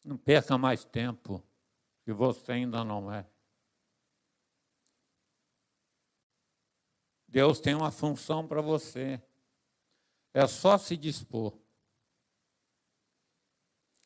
Não 0.03 0.17
perca 0.17 0.57
mais 0.57 0.83
tempo, 0.83 1.43
que 2.03 2.11
você 2.11 2.51
ainda 2.51 2.83
não 2.83 3.11
é. 3.11 3.25
Deus 7.27 7.59
tem 7.59 7.73
uma 7.73 7.91
função 7.91 8.47
para 8.47 8.61
você. 8.61 9.21
É 10.33 10.47
só 10.47 10.77
se 10.77 10.95
dispor. 10.95 11.53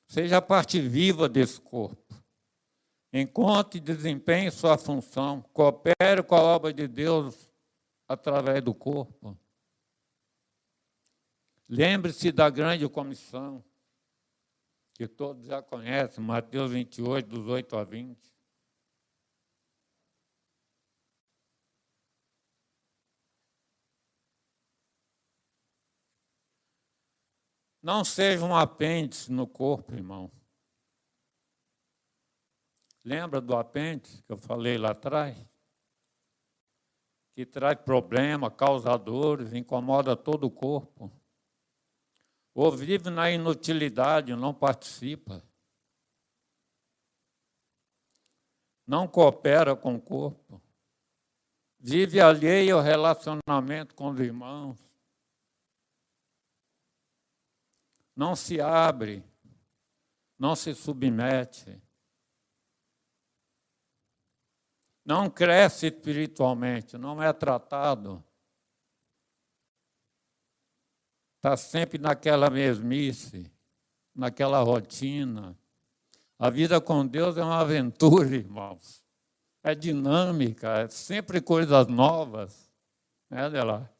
Seja 0.07 0.37
a 0.37 0.41
parte 0.41 0.79
viva 0.79 1.27
desse 1.27 1.59
corpo. 1.59 2.13
Encontre 3.11 3.77
e 3.77 3.81
desempenhe 3.81 4.51
sua 4.51 4.77
função. 4.77 5.41
Coopere 5.53 6.23
com 6.25 6.35
a 6.35 6.41
obra 6.41 6.73
de 6.73 6.87
Deus 6.87 7.49
através 8.07 8.61
do 8.63 8.73
corpo. 8.73 9.37
Lembre-se 11.67 12.31
da 12.31 12.49
grande 12.49 12.87
comissão, 12.87 13.63
que 14.93 15.07
todos 15.07 15.45
já 15.45 15.61
conhecem, 15.61 16.23
Mateus 16.23 16.71
28, 16.71 17.27
dos 17.27 17.47
8 17.47 17.75
a 17.75 17.83
20. 17.83 18.34
Não 27.85 28.03
seja 28.03 28.43
um 28.43 28.55
apêndice 28.55 29.31
no 29.31 29.45
corpo, 29.45 29.93
irmão. 29.93 30.31
Lembra 33.03 33.39
do 33.39 33.55
apêndice 33.55 34.23
que 34.23 34.31
eu 34.31 34.37
falei 34.37 34.75
lá 34.75 34.89
atrás? 34.89 35.37
que 37.35 37.45
traz 37.45 37.77
problema, 37.81 38.49
causa 38.49 38.97
dores, 38.97 39.53
incomoda 39.53 40.15
todo 40.15 40.47
o 40.47 40.49
corpo. 40.49 41.11
Ou 42.55 42.71
vive 42.71 43.11
na 43.11 43.29
inutilidade, 43.29 44.33
não 44.35 44.51
participa. 44.51 45.43
Não 48.87 49.07
coopera 49.07 49.75
com 49.75 49.95
o 49.95 50.01
corpo. 50.01 50.59
Vive 51.77 52.19
alheio 52.19 52.77
ao 52.77 52.81
relacionamento 52.81 53.93
com 53.93 54.09
os 54.09 54.19
irmãos. 54.19 54.84
Não 58.15 58.35
se 58.35 58.61
abre, 58.61 59.23
não 60.39 60.55
se 60.55 60.73
submete. 60.73 61.81
não 65.05 65.29
cresce 65.29 65.85
espiritualmente, 65.85 66.97
não 66.97 67.21
é 67.21 67.31
tratado. 67.31 68.23
Está 71.37 71.55
sempre 71.55 71.99
naquela 71.99 72.49
mesmice, 72.49 73.51
naquela 74.15 74.61
rotina. 74.61 75.55
A 76.39 76.49
vida 76.49 76.81
com 76.81 77.05
Deus 77.05 77.37
é 77.37 77.43
uma 77.43 77.59
aventura, 77.59 78.35
irmãos. 78.35 79.05
É 79.63 79.75
dinâmica, 79.75 80.79
é 80.79 80.87
sempre 80.87 81.39
coisas 81.39 81.87
novas. 81.87 82.71
Né, 83.29 83.43
Adelar? 83.43 83.94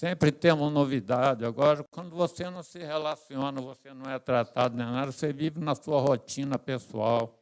Sempre 0.00 0.32
temos 0.32 0.72
novidade. 0.72 1.44
Agora, 1.44 1.84
quando 1.90 2.16
você 2.16 2.48
não 2.48 2.62
se 2.62 2.78
relaciona, 2.78 3.60
você 3.60 3.92
não 3.92 4.10
é 4.10 4.18
tratado 4.18 4.74
nem 4.74 4.86
nada, 4.86 5.12
você 5.12 5.30
vive 5.30 5.60
na 5.60 5.74
sua 5.74 6.00
rotina 6.00 6.58
pessoal. 6.58 7.38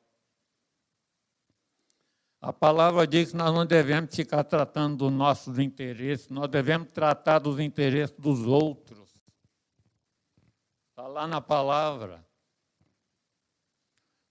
A 2.40 2.52
palavra 2.52 3.06
diz 3.06 3.30
que 3.30 3.36
nós 3.36 3.54
não 3.54 3.64
devemos 3.64 4.12
ficar 4.12 4.42
tratando 4.42 4.96
dos 4.96 5.12
nossos 5.12 5.60
interesses, 5.60 6.28
nós 6.30 6.48
devemos 6.48 6.88
tratar 6.90 7.38
dos 7.38 7.60
interesses 7.60 8.16
dos 8.18 8.44
outros. 8.44 9.08
Está 10.90 11.06
lá 11.06 11.28
na 11.28 11.40
palavra. 11.40 12.26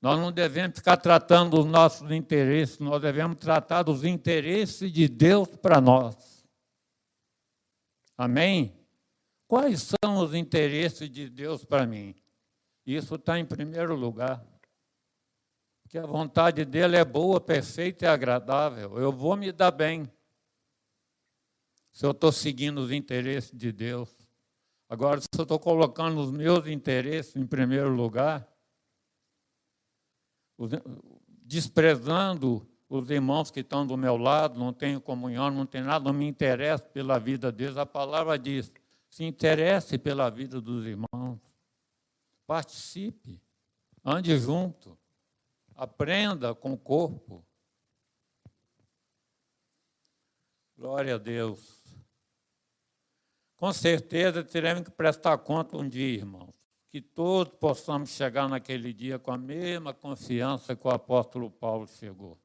Nós 0.01 0.19
não 0.19 0.34
devemos 0.34 0.80
ficar 0.80 0.97
tratando 0.97 1.51
dos 1.51 1.65
nossos 1.65 2.11
interesses, 2.11 2.78
nós 2.78 3.01
devemos 3.01 3.38
tratar 3.38 3.84
dos 3.84 4.03
interesses 4.03 4.91
de 4.91 5.07
Deus 5.07 5.47
para 5.47 5.80
nós. 5.80 6.36
Amém? 8.18 8.76
Quais 9.47 9.91
são 10.03 10.18
os 10.18 10.34
interesses 10.34 11.09
de 11.09 11.30
Deus 11.30 11.63
para 11.63 11.86
mim? 11.86 12.15
Isso 12.86 13.15
está 13.15 13.38
em 13.38 13.45
primeiro 13.45 13.95
lugar 13.95 14.45
que 15.88 15.97
a 15.97 16.05
vontade 16.05 16.65
dele 16.65 16.97
é 16.97 17.05
boa, 17.05 17.39
perfeita 17.39 18.05
e 18.05 18.07
agradável. 18.07 18.97
Eu 18.97 19.11
vou 19.11 19.38
me 19.38 19.51
dar 19.51 19.72
bem 19.72 20.11
se 21.91 22.05
eu 22.05 22.11
estou 22.11 22.32
seguindo 22.32 22.80
os 22.80 22.91
interesses 22.91 23.51
de 23.51 23.72
Deus. 23.72 24.13
Agora, 24.89 25.22
se 25.22 25.28
eu 25.38 25.43
estou 25.43 25.59
colocando 25.59 26.20
os 26.20 26.32
meus 26.32 26.68
interesses 26.68 27.36
em 27.36 27.45
primeiro 27.45 27.89
lugar, 27.89 28.47
desprezando 31.28 32.68
os 32.89 33.09
irmãos 33.09 33.51
que 33.51 33.59
estão 33.59 33.85
do 33.85 33.97
meu 33.97 34.15
lado, 34.15 34.59
não 34.59 34.71
tenho 34.71 35.01
comunhão, 35.01 35.51
não 35.51 35.65
tenho 35.65 35.85
nada, 35.85 36.05
não 36.05 36.13
me 36.13 36.25
interesso 36.25 36.85
pela 36.85 37.19
vida 37.19 37.51
deles, 37.51 37.77
a 37.77 37.85
palavra 37.85 38.38
diz: 38.39 38.71
se 39.09 39.23
interesse 39.23 39.97
pela 39.97 40.29
vida 40.29 40.61
dos 40.61 40.85
irmãos, 40.85 41.39
participe, 42.45 43.41
ande 44.03 44.38
junto. 44.38 44.97
Aprenda 45.75 46.55
com 46.55 46.73
o 46.73 46.77
corpo. 46.77 47.45
Glória 50.75 51.15
a 51.15 51.17
Deus. 51.19 51.77
Com 53.55 53.71
certeza 53.73 54.43
teremos 54.43 54.83
que 54.83 54.91
prestar 54.91 55.38
conta 55.39 55.77
um 55.77 55.88
dia, 55.88 56.17
irmãos. 56.17 56.53
Que 56.89 57.01
todos 57.01 57.53
possamos 57.55 58.09
chegar 58.09 58.47
naquele 58.47 58.93
dia 58.93 59.19
com 59.19 59.31
a 59.31 59.38
mesma 59.38 59.93
confiança 59.93 60.75
que 60.75 60.88
o 60.88 60.89
apóstolo 60.89 61.51
Paulo 61.51 61.88
chegou. 61.88 62.39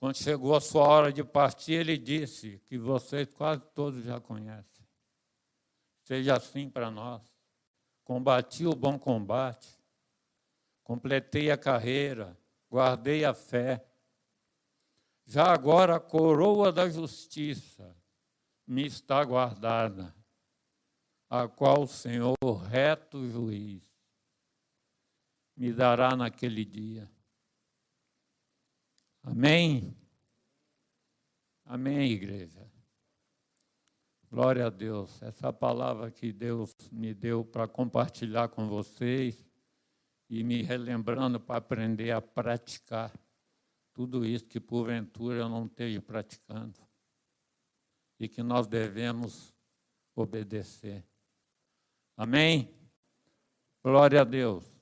Quando 0.00 0.16
chegou 0.16 0.56
a 0.56 0.62
sua 0.62 0.88
hora 0.88 1.12
de 1.12 1.22
partir, 1.22 1.74
ele 1.74 1.98
disse 1.98 2.58
que 2.64 2.78
vocês 2.78 3.28
quase 3.28 3.60
todos 3.74 4.02
já 4.02 4.18
conhecem. 4.18 4.88
Seja 6.04 6.38
assim 6.38 6.70
para 6.70 6.90
nós. 6.90 7.22
Combati 8.02 8.66
o 8.66 8.74
bom 8.74 8.98
combate, 8.98 9.78
completei 10.82 11.50
a 11.50 11.58
carreira, 11.58 12.36
guardei 12.68 13.26
a 13.26 13.34
fé. 13.34 13.86
Já 15.26 15.52
agora 15.52 15.96
a 15.96 16.00
coroa 16.00 16.72
da 16.72 16.88
justiça 16.88 17.94
me 18.66 18.86
está 18.86 19.22
guardada, 19.22 20.12
a 21.28 21.46
qual 21.46 21.82
o 21.82 21.86
Senhor, 21.86 22.36
reto 22.68 23.28
juiz, 23.28 23.84
me 25.54 25.72
dará 25.72 26.16
naquele 26.16 26.64
dia. 26.64 27.08
Amém? 29.22 29.96
Amém, 31.64 32.12
igreja. 32.12 32.70
Glória 34.30 34.66
a 34.66 34.70
Deus. 34.70 35.20
Essa 35.22 35.52
palavra 35.52 36.10
que 36.10 36.32
Deus 36.32 36.74
me 36.90 37.12
deu 37.12 37.44
para 37.44 37.68
compartilhar 37.68 38.48
com 38.48 38.68
vocês 38.68 39.44
e 40.28 40.44
me 40.44 40.62
relembrando 40.62 41.40
para 41.40 41.56
aprender 41.56 42.12
a 42.12 42.22
praticar 42.22 43.12
tudo 43.92 44.24
isso 44.24 44.46
que 44.46 44.60
porventura 44.60 45.40
eu 45.40 45.48
não 45.48 45.66
esteja 45.66 46.00
praticando 46.00 46.78
e 48.18 48.28
que 48.28 48.42
nós 48.42 48.66
devemos 48.66 49.54
obedecer. 50.14 51.04
Amém? 52.16 52.72
Glória 53.82 54.20
a 54.20 54.24
Deus. 54.24 54.79